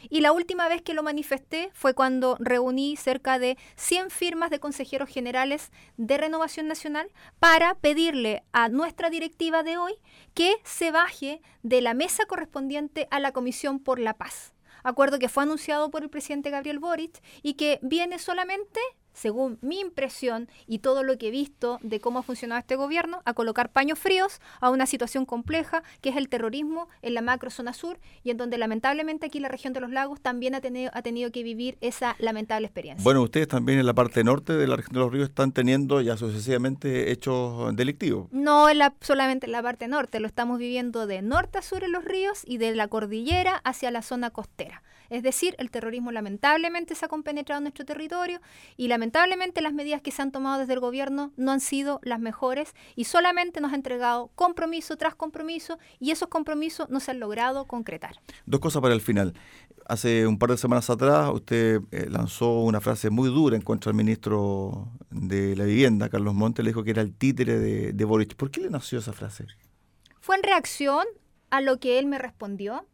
Y 0.10 0.22
la 0.22 0.32
última 0.32 0.68
vez 0.70 0.82
que 0.82 0.94
lo 0.94 1.03
manifesté 1.03 1.70
fue 1.74 1.94
cuando 1.94 2.38
reuní 2.39 2.96
cerca 2.96 3.39
de 3.39 3.58
100 3.75 4.10
firmas 4.10 4.50
de 4.50 4.60
consejeros 4.60 5.10
generales 5.10 5.72
de 5.98 6.18
Renovación 6.18 6.68
Nacional 6.68 7.12
para 7.39 7.75
pedirle 7.75 8.44
a 8.51 8.70
nuestra 8.70 9.10
directiva 9.10 9.63
de 9.63 9.77
hoy 9.77 9.94
que 10.34 10.56
se 10.63 10.91
baje 10.91 11.41
de 11.63 11.82
la 11.82 11.94
mesa 11.94 12.25
correspondiente 12.25 13.08
a 13.12 13.20
la 13.20 13.32
Comisión 13.32 13.79
por 13.79 14.00
la 14.00 14.13
Paz. 14.15 14.53
Acuerdo 14.84 15.20
que 15.20 15.29
fue 15.29 15.44
anunciado 15.44 15.91
por 15.91 16.03
el 16.03 16.10
presidente 16.10 16.50
Gabriel 16.50 16.79
Boric 16.79 17.22
y 17.41 17.56
que 17.56 17.79
viene 17.82 18.20
solamente 18.20 18.79
según 19.19 19.57
mi 19.61 19.79
impresión 19.79 20.47
y 20.65 20.79
todo 20.79 21.03
lo 21.03 21.17
que 21.17 21.27
he 21.27 21.31
visto 21.31 21.79
de 21.81 21.99
cómo 21.99 22.19
ha 22.19 22.23
funcionado 22.23 22.59
este 22.59 22.75
gobierno, 22.75 23.21
a 23.25 23.33
colocar 23.33 23.71
paños 23.71 23.99
fríos 23.99 24.39
a 24.61 24.69
una 24.69 24.85
situación 24.85 25.25
compleja 25.25 25.83
que 26.01 26.09
es 26.09 26.15
el 26.15 26.29
terrorismo 26.29 26.88
en 27.01 27.13
la 27.13 27.21
macro 27.21 27.49
zona 27.49 27.73
sur 27.73 27.99
y 28.23 28.31
en 28.31 28.38
donde 28.38 28.57
lamentablemente 28.57 29.25
aquí 29.25 29.39
la 29.39 29.49
región 29.49 29.73
de 29.73 29.81
los 29.81 29.89
lagos 29.89 30.21
también 30.21 30.55
ha 30.55 30.61
tenido, 30.61 30.91
ha 30.93 31.01
tenido 31.01 31.31
que 31.31 31.43
vivir 31.43 31.77
esa 31.81 32.15
lamentable 32.19 32.67
experiencia. 32.67 33.03
Bueno, 33.03 33.21
ustedes 33.21 33.47
también 33.47 33.79
en 33.79 33.85
la 33.85 33.93
parte 33.93 34.23
norte 34.23 34.53
de 34.53 34.67
la 34.67 34.77
región 34.77 34.93
de 34.93 34.99
los 34.99 35.11
ríos 35.11 35.29
están 35.29 35.51
teniendo 35.51 35.99
ya 36.01 36.15
sucesivamente 36.15 37.11
hechos 37.11 37.75
delictivos. 37.75 38.31
No 38.31 38.69
en 38.69 38.77
la, 38.77 38.93
solamente 39.01 39.47
en 39.47 39.51
la 39.51 39.61
parte 39.61 39.88
norte, 39.88 40.19
lo 40.19 40.27
estamos 40.27 40.59
viviendo 40.59 41.07
de 41.07 41.21
norte 41.21 41.57
a 41.57 41.61
sur 41.61 41.83
en 41.83 41.91
los 41.91 42.05
ríos 42.05 42.43
y 42.45 42.57
de 42.57 42.73
la 42.75 42.88
cordillera 42.88 43.57
hacia 43.65 43.91
la 43.91 44.01
zona 44.01 44.29
costera. 44.29 44.81
Es 45.10 45.24
decir, 45.24 45.56
el 45.58 45.72
terrorismo 45.72 46.12
lamentablemente 46.12 46.96
se 46.96 47.06
ha 47.06 47.08
compenetrado 47.08 47.60
en 47.60 47.63
nuestro 47.63 47.86
territorio 47.86 48.42
y 48.78 48.88
lamentablemente 48.88 49.62
las 49.62 49.74
medidas 49.74 50.01
que 50.01 50.12
se 50.12 50.22
han 50.22 50.32
tomado 50.32 50.60
desde 50.60 50.74
el 50.74 50.80
gobierno 50.80 51.32
no 51.38 51.51
han 51.51 51.60
sido 51.60 52.00
las 52.04 52.20
mejores 52.20 52.75
y 52.96 53.06
solamente 53.06 53.62
nos 53.62 53.74
ha 53.74 53.75
entregado 53.75 54.30
compromiso 54.36 54.98
tras 54.98 55.16
compromiso 55.16 55.80
y 56.00 56.12
esos 56.12 56.30
compromisos 56.30 56.89
no 56.89 57.00
se 57.00 57.12
han 57.12 57.20
logrado 57.20 57.66
concretar. 57.66 58.16
Dos 58.46 58.60
cosas 58.60 58.82
para 58.82 58.94
el 58.94 59.01
final. 59.01 59.34
Hace 59.86 60.28
un 60.28 60.38
par 60.38 60.51
de 60.51 60.58
semanas 60.58 60.89
atrás 60.89 61.32
usted 61.34 61.82
eh, 61.92 62.08
lanzó 62.10 62.62
una 62.62 62.80
frase 62.80 63.10
muy 63.10 63.30
dura 63.30 63.56
en 63.56 63.63
contra 63.63 63.89
del 63.89 63.98
ministro 63.98 64.88
de 65.10 65.56
la 65.56 65.63
Vivienda, 65.63 66.10
Carlos 66.10 66.36
Montes, 66.36 66.63
le 66.63 66.70
dijo 66.70 66.84
que 66.84 66.92
era 66.92 67.01
el 67.01 67.16
títere 67.16 67.58
de, 67.58 67.94
de 67.94 68.06
Boric. 68.06 68.36
¿Por 68.36 68.51
qué 68.51 68.62
le 68.62 68.70
nació 68.70 69.00
esa 69.00 69.13
frase? 69.13 69.48
Fue 70.20 70.36
en 70.36 70.44
reacción 70.44 71.06
a 71.50 71.62
lo 71.62 71.80
que 71.80 71.98
él 71.98 72.06
me 72.06 72.20
respondió 72.20 72.86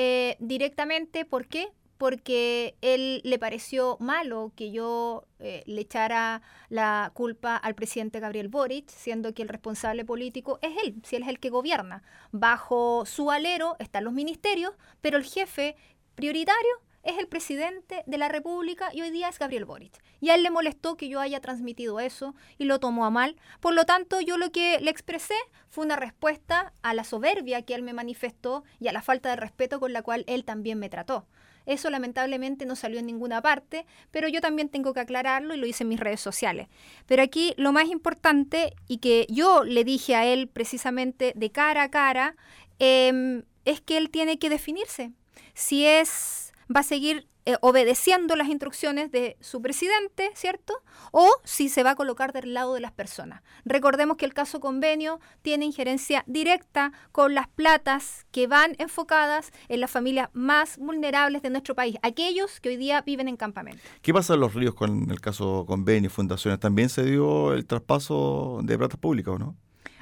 eh, 0.00 0.36
directamente. 0.38 1.24
¿Por 1.24 1.48
qué? 1.48 1.72
Porque 1.96 2.76
él 2.82 3.20
le 3.24 3.36
pareció 3.40 3.96
malo 3.98 4.52
que 4.54 4.70
yo 4.70 5.26
eh, 5.40 5.64
le 5.66 5.80
echara 5.80 6.40
la 6.68 7.10
culpa 7.14 7.56
al 7.56 7.74
presidente 7.74 8.20
Gabriel 8.20 8.46
Boric, 8.46 8.88
siendo 8.90 9.34
que 9.34 9.42
el 9.42 9.48
responsable 9.48 10.04
político 10.04 10.60
es 10.62 10.70
él, 10.84 10.94
si 11.02 11.16
él 11.16 11.24
es 11.24 11.28
el 11.28 11.40
que 11.40 11.50
gobierna. 11.50 12.04
Bajo 12.30 13.06
su 13.06 13.32
alero 13.32 13.74
están 13.80 14.04
los 14.04 14.12
ministerios, 14.12 14.72
pero 15.00 15.18
el 15.18 15.24
jefe 15.24 15.74
prioritario 16.14 16.76
es 17.02 17.18
el 17.18 17.28
presidente 17.28 18.02
de 18.06 18.18
la 18.18 18.28
República 18.28 18.90
y 18.92 19.02
hoy 19.02 19.10
día 19.10 19.28
es 19.28 19.38
Gabriel 19.38 19.64
Boric. 19.64 19.92
Y 20.20 20.30
a 20.30 20.34
él 20.34 20.42
le 20.42 20.50
molestó 20.50 20.96
que 20.96 21.08
yo 21.08 21.20
haya 21.20 21.40
transmitido 21.40 22.00
eso 22.00 22.34
y 22.58 22.64
lo 22.64 22.80
tomó 22.80 23.04
a 23.04 23.10
mal. 23.10 23.36
Por 23.60 23.74
lo 23.74 23.84
tanto, 23.84 24.20
yo 24.20 24.36
lo 24.36 24.50
que 24.50 24.78
le 24.80 24.90
expresé 24.90 25.34
fue 25.68 25.84
una 25.84 25.96
respuesta 25.96 26.72
a 26.82 26.94
la 26.94 27.04
soberbia 27.04 27.62
que 27.62 27.74
él 27.74 27.82
me 27.82 27.92
manifestó 27.92 28.64
y 28.80 28.88
a 28.88 28.92
la 28.92 29.02
falta 29.02 29.30
de 29.30 29.36
respeto 29.36 29.80
con 29.80 29.92
la 29.92 30.02
cual 30.02 30.24
él 30.26 30.44
también 30.44 30.78
me 30.78 30.90
trató. 30.90 31.26
Eso 31.68 31.90
lamentablemente 31.90 32.64
no 32.64 32.76
salió 32.76 32.98
en 32.98 33.04
ninguna 33.04 33.42
parte, 33.42 33.84
pero 34.10 34.26
yo 34.26 34.40
también 34.40 34.70
tengo 34.70 34.94
que 34.94 35.00
aclararlo 35.00 35.54
y 35.54 35.58
lo 35.58 35.66
hice 35.66 35.84
en 35.84 35.90
mis 35.90 36.00
redes 36.00 36.18
sociales. 36.18 36.68
Pero 37.04 37.22
aquí 37.22 37.52
lo 37.58 37.72
más 37.72 37.88
importante 37.88 38.72
y 38.86 38.98
que 38.98 39.26
yo 39.28 39.64
le 39.64 39.84
dije 39.84 40.14
a 40.14 40.24
él 40.24 40.48
precisamente 40.48 41.34
de 41.36 41.52
cara 41.52 41.82
a 41.82 41.90
cara, 41.90 42.36
em, 42.78 43.42
es 43.66 43.82
que 43.82 43.98
él 43.98 44.08
tiene 44.08 44.38
que 44.38 44.48
definirse. 44.48 45.12
Si 45.52 45.84
es 45.84 46.47
va 46.74 46.80
a 46.80 46.84
seguir 46.84 47.26
eh, 47.48 47.56
obedeciendo 47.62 48.36
las 48.36 48.48
instrucciones 48.48 49.10
de 49.10 49.38
su 49.40 49.62
presidente, 49.62 50.30
¿cierto? 50.34 50.74
O 51.12 51.26
si 51.44 51.70
se 51.70 51.82
va 51.82 51.92
a 51.92 51.94
colocar 51.94 52.34
del 52.34 52.52
lado 52.52 52.74
de 52.74 52.80
las 52.80 52.92
personas. 52.92 53.42
Recordemos 53.64 54.18
que 54.18 54.26
el 54.26 54.34
caso 54.34 54.60
convenio 54.60 55.18
tiene 55.40 55.64
injerencia 55.64 56.24
directa 56.26 56.92
con 57.10 57.32
las 57.32 57.48
platas 57.48 58.26
que 58.32 58.46
van 58.48 58.74
enfocadas 58.76 59.50
en 59.68 59.80
las 59.80 59.90
familias 59.90 60.28
más 60.34 60.76
vulnerables 60.76 61.40
de 61.40 61.48
nuestro 61.48 61.74
país, 61.74 61.96
aquellos 62.02 62.60
que 62.60 62.68
hoy 62.68 62.76
día 62.76 63.00
viven 63.00 63.28
en 63.28 63.38
campamento. 63.38 63.80
¿Qué 64.02 64.12
pasa 64.12 64.34
en 64.34 64.40
los 64.40 64.52
ríos 64.52 64.74
con 64.74 65.10
el 65.10 65.22
caso 65.22 65.64
convenio, 65.66 66.10
fundaciones? 66.10 66.60
¿También 66.60 66.90
se 66.90 67.02
dio 67.02 67.54
el 67.54 67.64
traspaso 67.64 68.60
de 68.62 68.76
platas 68.76 69.00
públicas 69.00 69.32
o 69.32 69.38
no? 69.38 69.56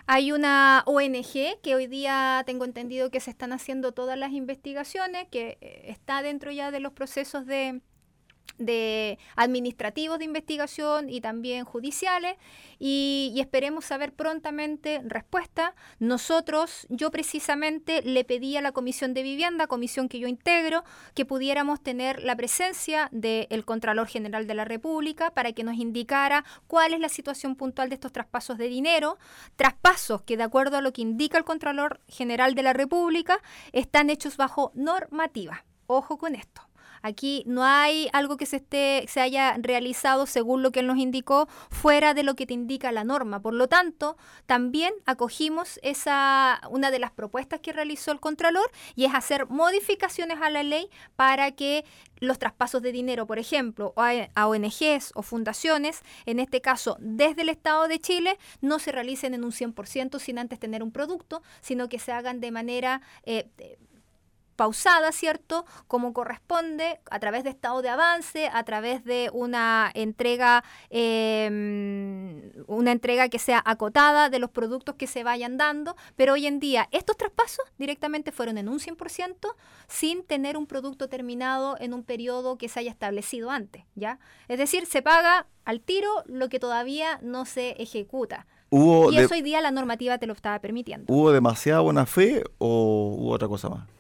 Hay 0.09 0.31
una 0.31 0.85
ONG 0.87 1.61
que 1.63 1.75
hoy 1.75 1.89
día 1.89 2.45
tengo 2.47 2.65
entendido 2.65 3.11
que 3.11 3.19
se 3.19 3.31
están 3.31 3.53
haciendo 3.53 3.91
todas 3.91 4.17
las 4.17 4.31
investigaciones, 4.33 5.27
que 5.29 5.59
eh, 5.61 5.87
está 5.89 6.23
dentro 6.23 6.53
ya 6.53 6.71
de 6.71 6.79
los 6.79 6.93
procesos 6.93 7.45
de 7.45 7.81
de 8.59 9.19
administrativos 9.37 10.19
de 10.19 10.25
investigación 10.25 11.11
y 11.11 11.21
también 11.21 11.65
judiciales 11.65 12.37
y, 12.79 13.35
esperemos 13.37 13.85
saber 13.85 14.13
prontamente 14.13 15.01
respuesta. 15.05 15.75
Nosotros, 15.99 16.87
yo 16.91 17.11
precisamente 17.11 18.03
le 18.03 18.25
pedí 18.25 18.57
a 18.57 18.63
la 18.63 18.73
Comisión 18.73 19.15
de 19.15 19.23
Vivienda, 19.23 19.67
comisión 19.67 20.09
que 20.09 20.19
yo 20.19 20.29
integro, 20.29 20.85
que 21.15 21.25
pudiéramos 21.25 21.83
tener 21.83 22.23
la 22.23 22.37
presencia 22.37 23.09
del 23.13 23.65
Contralor 23.65 24.09
General 24.09 24.47
de 24.47 24.55
la 24.55 24.65
República 24.65 25.31
para 25.31 25.53
que 25.53 25.65
nos 25.65 25.77
indicara 25.77 26.45
cuál 26.67 26.95
es 26.95 27.01
la 27.01 27.09
situación 27.09 27.57
puntual 27.57 27.89
de 27.89 27.95
estos 27.95 28.13
traspasos 28.13 28.59
de 28.59 28.69
dinero, 28.69 29.19
traspasos 29.57 30.23
que 30.23 30.37
de 30.37 30.43
acuerdo 30.43 30.77
a 30.77 30.81
lo 30.81 30.93
que 30.93 31.03
indica 31.03 31.39
el 31.39 31.45
Contralor 31.45 32.01
General 32.09 32.55
de 32.55 32.63
la 32.63 32.73
República 32.73 33.41
están 33.73 34.11
hechos 34.11 34.37
bajo 34.37 34.73
normativa. 34.75 35.65
Ojo 35.87 36.19
con 36.19 36.35
esto. 36.35 36.66
Aquí 37.07 37.45
no 37.47 37.63
hay 37.63 38.09
algo 38.13 38.37
que 38.37 38.47
se, 38.47 38.57
esté, 38.57 39.05
se 39.07 39.21
haya 39.21 39.57
realizado 39.61 40.27
según 40.27 40.65
lo 40.65 40.73
que 40.73 40.81
él 40.81 40.89
nos 40.89 40.99
indicó 40.99 41.47
fuera 41.71 42.15
de 42.15 42.25
lo 42.25 42.35
que 42.35 42.47
te 42.47 42.55
indica 42.55 42.91
la 42.91 43.05
norma. 43.05 43.41
Por 43.41 43.55
lo 43.55 43.69
tanto, 43.69 44.17
también 44.47 44.93
acogimos 45.05 45.79
esa, 45.85 46.61
una 46.69 46.91
de 46.91 46.99
las 46.99 47.13
propuestas 47.13 47.61
que 47.61 47.73
realizó 47.73 48.11
el 48.11 48.19
Contralor 48.19 48.69
y 48.97 49.05
es 49.05 49.15
hacer 49.15 49.47
modificaciones 49.47 50.41
a 50.43 50.51
la 50.51 50.65
ley 50.65 50.91
para 51.15 51.53
que 51.53 51.85
los 52.19 52.41
traspasos 52.41 52.83
de 52.83 52.91
dinero, 52.91 53.25
por 53.25 53.39
ejemplo, 53.39 53.95
a 53.97 54.49
ONGs 54.49 55.13
o 55.15 55.23
fundaciones, 55.23 56.01
en 56.25 56.41
este 56.41 56.61
caso 56.61 56.97
desde 56.99 57.43
el 57.43 57.51
Estado 57.51 57.87
de 57.87 58.01
Chile, 58.01 58.37
no 58.61 58.81
se 58.81 58.91
realicen 58.91 59.33
en 59.33 59.45
un 59.45 59.53
100% 59.53 60.19
sin 60.19 60.41
antes 60.41 60.59
tener 60.59 60.83
un 60.83 60.91
producto, 60.91 61.43
sino 61.61 61.89
que 61.89 62.01
se 62.01 62.11
hagan 62.11 62.41
de 62.41 62.51
manera... 62.51 63.01
Eh, 63.23 63.49
pausada, 64.57 65.13
¿cierto? 65.13 65.65
Como 65.87 66.13
corresponde, 66.13 66.99
a 67.11 67.21
través 67.21 67.45
de 67.45 67.51
estado 67.51 67.83
de 67.83 67.91
avance, 67.91 68.49
a 68.53 68.65
través 68.65 69.05
de 69.05 69.31
una 69.33 69.91
entrega, 69.95 70.65
em, 70.91 72.51
una 72.67 72.93
entrega 72.93 73.29
que 73.29 73.39
sea 73.39 73.63
acotada 73.65 74.29
de 74.31 74.39
los 74.39 74.51
productos 74.51 74.97
que 74.97 75.07
se 75.07 75.23
vayan 75.23 75.57
dando, 75.57 75.97
pero 76.17 76.33
hoy 76.33 76.47
en 76.47 76.59
día 76.59 76.89
estos 76.91 77.17
traspasos 77.17 77.65
directamente 77.79 78.33
fueron 78.33 78.59
en 78.59 78.69
un 78.69 78.81
100% 78.81 79.55
sin 79.87 80.25
tener 80.25 80.57
un 80.57 80.67
producto 80.67 81.09
terminado 81.09 81.77
en 81.79 81.95
un 81.95 82.03
periodo 82.03 82.57
que 82.57 82.69
se 82.69 82.81
haya 82.81 82.91
establecido 82.91 83.51
antes, 83.51 83.85
¿ya? 83.95 84.19
Es 84.49 84.59
decir, 84.59 84.87
se 84.87 85.03
paga 85.03 85.47
al 85.65 85.81
tiro 85.81 86.09
lo 86.27 86.49
que 86.49 86.59
todavía 86.59 87.19
no 87.23 87.45
se 87.45 87.71
ejecuta. 87.83 88.47
y 88.69 89.17
eso 89.17 89.35
hoy 89.35 89.43
día 89.43 89.61
la 89.61 89.71
normativa 89.71 90.19
te 90.19 90.27
lo 90.27 90.33
estaba 90.33 90.59
permitiendo. 90.59 91.13
¿Hubo 91.13 91.31
demasiada 91.31 91.81
buena 91.81 92.05
fe 92.05 92.43
o 92.59 93.15
hubo 93.17 93.31
otra 93.31 93.47
cosa 93.47 93.69
más? 93.69 93.96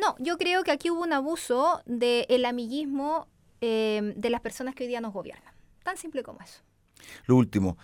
No, 0.00 0.14
yo 0.18 0.38
creo 0.38 0.62
que 0.62 0.70
aquí 0.70 0.90
hubo 0.90 1.02
un 1.02 1.12
abuso 1.12 1.82
del 1.84 2.44
amiguismo 2.44 3.26
em, 3.60 4.14
de 4.14 4.30
las 4.30 4.40
personas 4.40 4.74
que 4.74 4.84
hoy 4.84 4.88
día 4.88 5.00
nos 5.00 5.12
gobiernan. 5.12 5.52
Tan 5.82 5.96
simple 5.96 6.22
como 6.22 6.40
eso. 6.40 6.60
Lo 7.26 7.36
último, 7.36 7.76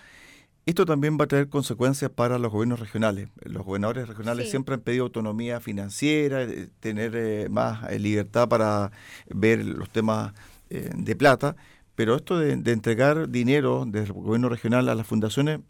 esto 0.64 0.86
también 0.86 1.18
va 1.20 1.24
a 1.24 1.28
tener 1.28 1.48
consecuencias 1.48 2.10
para 2.10 2.38
los 2.38 2.50
gobiernos 2.50 2.80
regionales. 2.80 3.28
Los 3.44 3.64
gobernadores 3.64 4.08
regionales 4.08 4.50
siempre 4.50 4.74
han 4.74 4.80
pedido 4.80 5.04
autonomía 5.04 5.60
financiera, 5.60 6.42
eh, 6.42 6.68
tener 6.80 7.14
eh, 7.14 7.48
más 7.50 7.90
eh, 7.90 7.98
libertad 7.98 8.48
para 8.48 8.92
ver 9.28 9.64
los 9.64 9.90
temas 9.90 10.32
de 10.68 11.14
plata, 11.14 11.54
pero 11.94 12.16
esto 12.16 12.40
de, 12.40 12.56
de, 12.56 12.72
entregar 12.72 13.28
dinero 13.28 13.84
del 13.86 14.12
gobierno 14.12 14.48
regional 14.48 14.88
a 14.88 14.96
las 14.96 15.06
fundaciones 15.06 15.60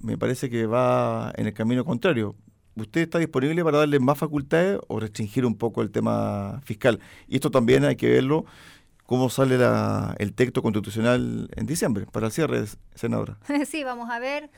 me 0.00 0.16
parece 0.16 0.48
que 0.48 0.66
va 0.66 1.32
en 1.36 1.46
el 1.46 1.54
camino 1.54 1.84
contrario. 1.84 2.36
¿Usted 2.76 3.02
está 3.02 3.18
disponible 3.18 3.64
para 3.64 3.78
darle 3.78 3.98
más 3.98 4.18
facultades 4.18 4.78
o 4.88 5.00
restringir 5.00 5.44
un 5.46 5.56
poco 5.56 5.82
el 5.82 5.90
tema 5.90 6.60
fiscal? 6.64 7.00
Y 7.28 7.36
esto 7.36 7.50
también 7.50 7.84
hay 7.84 7.96
que 7.96 8.08
verlo 8.08 8.44
cómo 9.06 9.30
sale 9.30 9.56
el 10.18 10.32
texto 10.34 10.62
constitucional 10.62 11.48
en 11.54 11.66
diciembre 11.66 12.06
para 12.10 12.26
el 12.26 12.32
cierre, 12.32 12.64
senadora. 12.94 13.38
Sí, 13.66 13.84
vamos 13.84 14.10
a 14.10 14.18
ver 14.18 14.50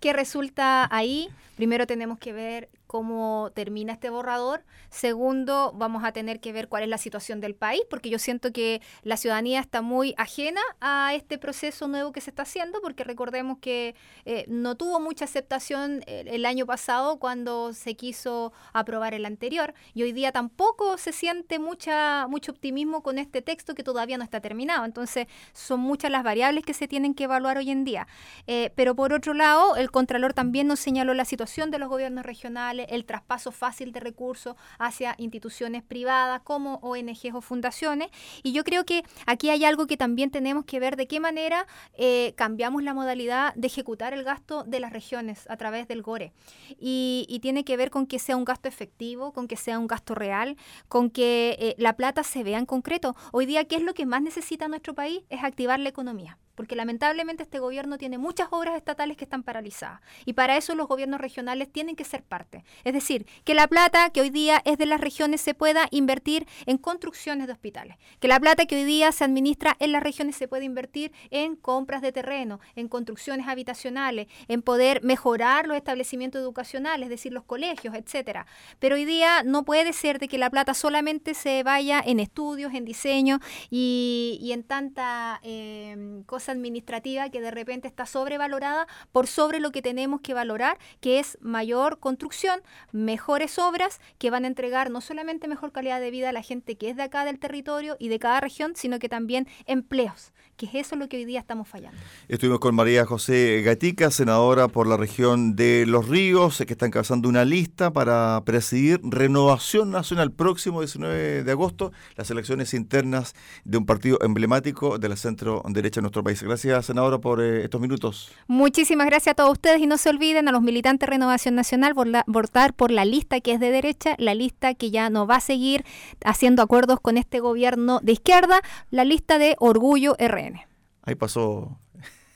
qué 0.00 0.12
resulta 0.12 0.88
ahí. 0.94 1.28
Primero 1.56 1.86
tenemos 1.86 2.18
que 2.18 2.32
ver 2.32 2.68
cómo 2.94 3.50
termina 3.54 3.92
este 3.92 4.08
borrador. 4.08 4.62
Segundo, 4.88 5.72
vamos 5.74 6.04
a 6.04 6.12
tener 6.12 6.38
que 6.38 6.52
ver 6.52 6.68
cuál 6.68 6.84
es 6.84 6.88
la 6.88 6.96
situación 6.96 7.40
del 7.40 7.56
país, 7.56 7.82
porque 7.90 8.08
yo 8.08 8.20
siento 8.20 8.52
que 8.52 8.80
la 9.02 9.16
ciudadanía 9.16 9.58
está 9.58 9.82
muy 9.82 10.14
ajena 10.16 10.60
a 10.80 11.12
este 11.12 11.36
proceso 11.36 11.88
nuevo 11.88 12.12
que 12.12 12.20
se 12.20 12.30
está 12.30 12.42
haciendo, 12.42 12.80
porque 12.80 13.02
recordemos 13.02 13.58
que 13.58 13.96
eh, 14.26 14.44
no 14.46 14.76
tuvo 14.76 15.00
mucha 15.00 15.24
aceptación 15.24 16.04
el, 16.06 16.46
año 16.46 16.66
pasado 16.66 17.18
cuando 17.18 17.72
se 17.72 17.96
quiso 17.96 18.52
aprobar 18.72 19.12
el 19.12 19.26
anterior, 19.26 19.74
y 19.92 20.04
hoy 20.04 20.12
día 20.12 20.30
tampoco 20.30 20.96
se 20.96 21.10
siente 21.10 21.58
mucha, 21.58 22.28
mucho 22.28 22.52
optimismo 22.52 23.02
con 23.02 23.18
este 23.18 23.42
texto 23.42 23.74
que 23.74 23.82
todavía 23.82 24.18
no 24.18 24.22
está 24.22 24.40
terminado. 24.40 24.84
Entonces, 24.84 25.26
son 25.52 25.80
muchas 25.80 26.12
las 26.12 26.22
variables 26.22 26.64
que 26.64 26.74
se 26.74 26.86
tienen 26.86 27.14
que 27.14 27.24
evaluar 27.24 27.58
hoy 27.58 27.72
en 27.72 27.82
día. 27.82 28.06
Eh, 28.46 28.70
pero 28.76 28.94
por 28.94 29.12
otro 29.12 29.34
lado, 29.34 29.74
el 29.74 29.90
Contralor 29.90 30.32
también 30.32 30.68
nos 30.68 30.78
señaló 30.78 31.12
la 31.12 31.24
situación 31.24 31.72
de 31.72 31.80
los 31.80 31.88
gobiernos 31.88 32.24
regionales, 32.24 32.83
el 32.90 33.04
traspaso 33.04 33.52
fácil 33.52 33.92
de 33.92 34.00
recursos 34.00 34.56
hacia 34.78 35.14
instituciones 35.18 35.82
privadas 35.82 36.40
como 36.42 36.76
ONGs 36.76 37.34
o 37.34 37.40
fundaciones. 37.40 38.08
Y 38.42 38.52
yo 38.52 38.64
creo 38.64 38.84
que 38.84 39.02
aquí 39.26 39.50
hay 39.50 39.64
algo 39.64 39.86
que 39.86 39.96
también 39.96 40.30
tenemos 40.30 40.64
que 40.64 40.80
ver 40.80 40.96
de 40.96 41.06
qué 41.06 41.20
manera 41.20 41.66
eh, 41.96 42.32
cambiamos 42.36 42.82
la 42.82 42.94
modalidad 42.94 43.54
de 43.54 43.66
ejecutar 43.66 44.12
el 44.12 44.24
gasto 44.24 44.64
de 44.64 44.80
las 44.80 44.92
regiones 44.92 45.48
a 45.48 45.56
través 45.56 45.88
del 45.88 46.02
GORE. 46.02 46.32
Y, 46.78 47.40
tiene 47.44 47.64
que 47.64 47.76
ver 47.76 47.90
con 47.90 48.06
que 48.06 48.18
sea 48.18 48.36
un 48.36 48.44
gasto 48.44 48.68
efectivo, 48.68 49.32
con 49.32 49.48
que 49.48 49.56
sea 49.56 49.78
un 49.78 49.86
gasto 49.86 50.14
real, 50.14 50.56
con 50.88 51.10
que 51.10 51.56
eh, 51.58 51.74
la 51.76 51.94
plata 51.94 52.22
se 52.22 52.42
vea 52.42 52.58
en 52.58 52.64
concreto. 52.64 53.14
Hoy 53.32 53.44
día, 53.44 53.64
¿qué 53.64 53.76
es 53.76 53.82
lo 53.82 53.92
que 53.92 54.06
más 54.06 54.22
necesita 54.22 54.66
nuestro 54.66 54.94
país? 54.94 55.22
Es 55.28 55.44
activar 55.44 55.78
la 55.78 55.90
economía 55.90 56.38
porque 56.54 56.76
lamentablemente 56.76 57.42
este 57.42 57.58
gobierno 57.58 57.98
tiene 57.98 58.18
muchas 58.18 58.48
obras 58.50 58.76
estatales 58.76 59.16
que 59.16 59.24
están 59.24 59.42
paralizadas 59.42 60.00
y 60.24 60.34
para 60.34 60.56
eso 60.56 60.74
los 60.74 60.88
gobiernos 60.88 61.20
regionales 61.20 61.70
tienen 61.70 61.96
que 61.96 62.04
ser 62.04 62.22
parte. 62.22 62.64
Es 62.84 62.92
decir, 62.92 63.26
que 63.44 63.54
la 63.54 63.66
plata 63.66 64.10
que 64.10 64.20
hoy 64.20 64.30
día 64.30 64.62
es 64.64 64.78
de 64.78 64.86
las 64.86 65.00
regiones 65.00 65.40
se 65.40 65.54
pueda 65.54 65.88
invertir 65.90 66.46
en 66.66 66.78
construcciones 66.78 67.46
de 67.46 67.52
hospitales, 67.52 67.96
que 68.20 68.28
la 68.28 68.40
plata 68.40 68.66
que 68.66 68.76
hoy 68.76 68.84
día 68.84 69.12
se 69.12 69.24
administra 69.24 69.76
en 69.80 69.92
las 69.92 70.02
regiones 70.02 70.36
se 70.36 70.48
pueda 70.48 70.64
invertir 70.64 71.12
en 71.30 71.56
compras 71.56 72.02
de 72.02 72.12
terreno, 72.12 72.60
en 72.76 72.88
construcciones 72.88 73.48
habitacionales, 73.48 74.28
en 74.48 74.62
poder 74.62 75.02
mejorar 75.02 75.66
los 75.66 75.76
establecimientos 75.76 76.40
educacionales, 76.40 77.06
es 77.06 77.10
decir, 77.10 77.32
los 77.32 77.44
colegios, 77.44 77.94
etcétera. 77.94 78.46
Pero 78.78 78.96
hoy 78.96 79.04
día 79.04 79.42
no 79.42 79.64
puede 79.64 79.92
ser 79.92 80.18
de 80.18 80.28
que 80.28 80.38
la 80.38 80.50
plata 80.50 80.74
solamente 80.74 81.34
se 81.34 81.62
vaya 81.62 82.02
en 82.04 82.20
estudios, 82.20 82.74
en 82.74 82.84
diseño 82.84 83.40
y, 83.70 84.50
en 84.54 84.62
tanta 84.62 85.40
eh, 85.42 86.22
administrativa 86.48 87.28
que 87.30 87.40
de 87.40 87.50
repente 87.50 87.88
está 87.88 88.06
sobrevalorada 88.06 88.86
por 89.12 89.26
sobre 89.26 89.60
lo 89.60 89.70
que 89.70 89.82
tenemos 89.82 90.20
que 90.20 90.34
valorar, 90.34 90.78
que 91.00 91.18
es 91.18 91.38
mayor 91.40 91.98
construcción, 91.98 92.60
mejores 92.92 93.58
obras 93.58 94.00
que 94.18 94.30
van 94.30 94.44
a 94.44 94.48
entregar 94.48 94.90
no 94.90 95.00
solamente 95.00 95.48
mejor 95.48 95.72
calidad 95.72 96.00
de 96.00 96.10
vida 96.10 96.30
a 96.30 96.32
la 96.32 96.42
gente 96.42 96.76
que 96.76 96.90
es 96.90 96.96
de 96.96 97.02
acá 97.02 97.24
del 97.24 97.38
territorio 97.38 97.96
y 97.98 98.08
de 98.08 98.18
cada 98.18 98.40
región, 98.40 98.72
sino 98.76 98.98
que 98.98 99.08
también 99.08 99.48
empleos, 99.66 100.32
que 100.56 100.66
es 100.66 100.74
eso 100.74 100.96
lo 100.96 101.08
que 101.08 101.16
hoy 101.16 101.24
día 101.24 101.40
estamos 101.40 101.68
fallando. 101.68 101.98
Estuvimos 102.28 102.60
con 102.60 102.74
María 102.74 103.06
José 103.06 103.62
Gatica, 103.64 104.10
senadora 104.10 104.68
por 104.68 104.86
la 104.86 104.96
región 104.96 105.56
de 105.56 105.84
Los 105.86 106.08
Ríos, 106.08 106.62
que 106.66 106.72
está 106.72 106.86
encabezando 106.86 107.28
una 107.28 107.44
lista 107.44 107.92
para 107.92 108.42
presidir 108.44 109.00
Renovación 109.02 109.90
Nacional 109.90 110.32
próximo 110.32 110.80
19 110.80 111.44
de 111.44 111.50
agosto, 111.50 111.92
las 112.16 112.30
elecciones 112.30 112.74
internas 112.74 113.34
de 113.64 113.78
un 113.78 113.86
partido 113.86 114.18
emblemático 114.22 114.98
de 114.98 115.08
la 115.08 115.16
centro 115.16 115.62
derecha 115.68 116.00
de 116.00 116.02
nuestro 116.02 116.22
país. 116.22 116.33
Gracias, 116.42 116.86
senadora, 116.86 117.18
por 117.18 117.40
eh, 117.40 117.64
estos 117.64 117.80
minutos. 117.80 118.32
Muchísimas 118.46 119.06
gracias 119.06 119.32
a 119.32 119.34
todos 119.34 119.52
ustedes 119.52 119.80
y 119.80 119.86
no 119.86 119.98
se 119.98 120.10
olviden 120.10 120.48
a 120.48 120.52
los 120.52 120.62
militantes 120.62 121.06
de 121.06 121.12
Renovación 121.12 121.54
Nacional 121.54 121.94
por 121.94 122.08
votar 122.26 122.74
por 122.74 122.90
la 122.90 123.04
lista 123.04 123.40
que 123.40 123.52
es 123.52 123.60
de 123.60 123.70
derecha, 123.70 124.14
la 124.18 124.34
lista 124.34 124.74
que 124.74 124.90
ya 124.90 125.10
no 125.10 125.26
va 125.26 125.36
a 125.36 125.40
seguir 125.40 125.84
haciendo 126.24 126.62
acuerdos 126.62 127.00
con 127.00 127.16
este 127.16 127.40
gobierno 127.40 128.00
de 128.02 128.12
izquierda, 128.12 128.60
la 128.90 129.04
lista 129.04 129.38
de 129.38 129.56
Orgullo 129.58 130.16
RN. 130.18 130.60
Ahí 131.02 131.14
pasó 131.14 131.78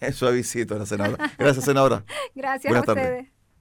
suavecito 0.13 0.79
la 0.79 0.87
senadora. 0.87 1.33
Gracias, 1.39 1.65
senadora. 1.65 2.05
gracias 2.35 2.75
a 2.75 2.81
ustedes. 2.81 3.38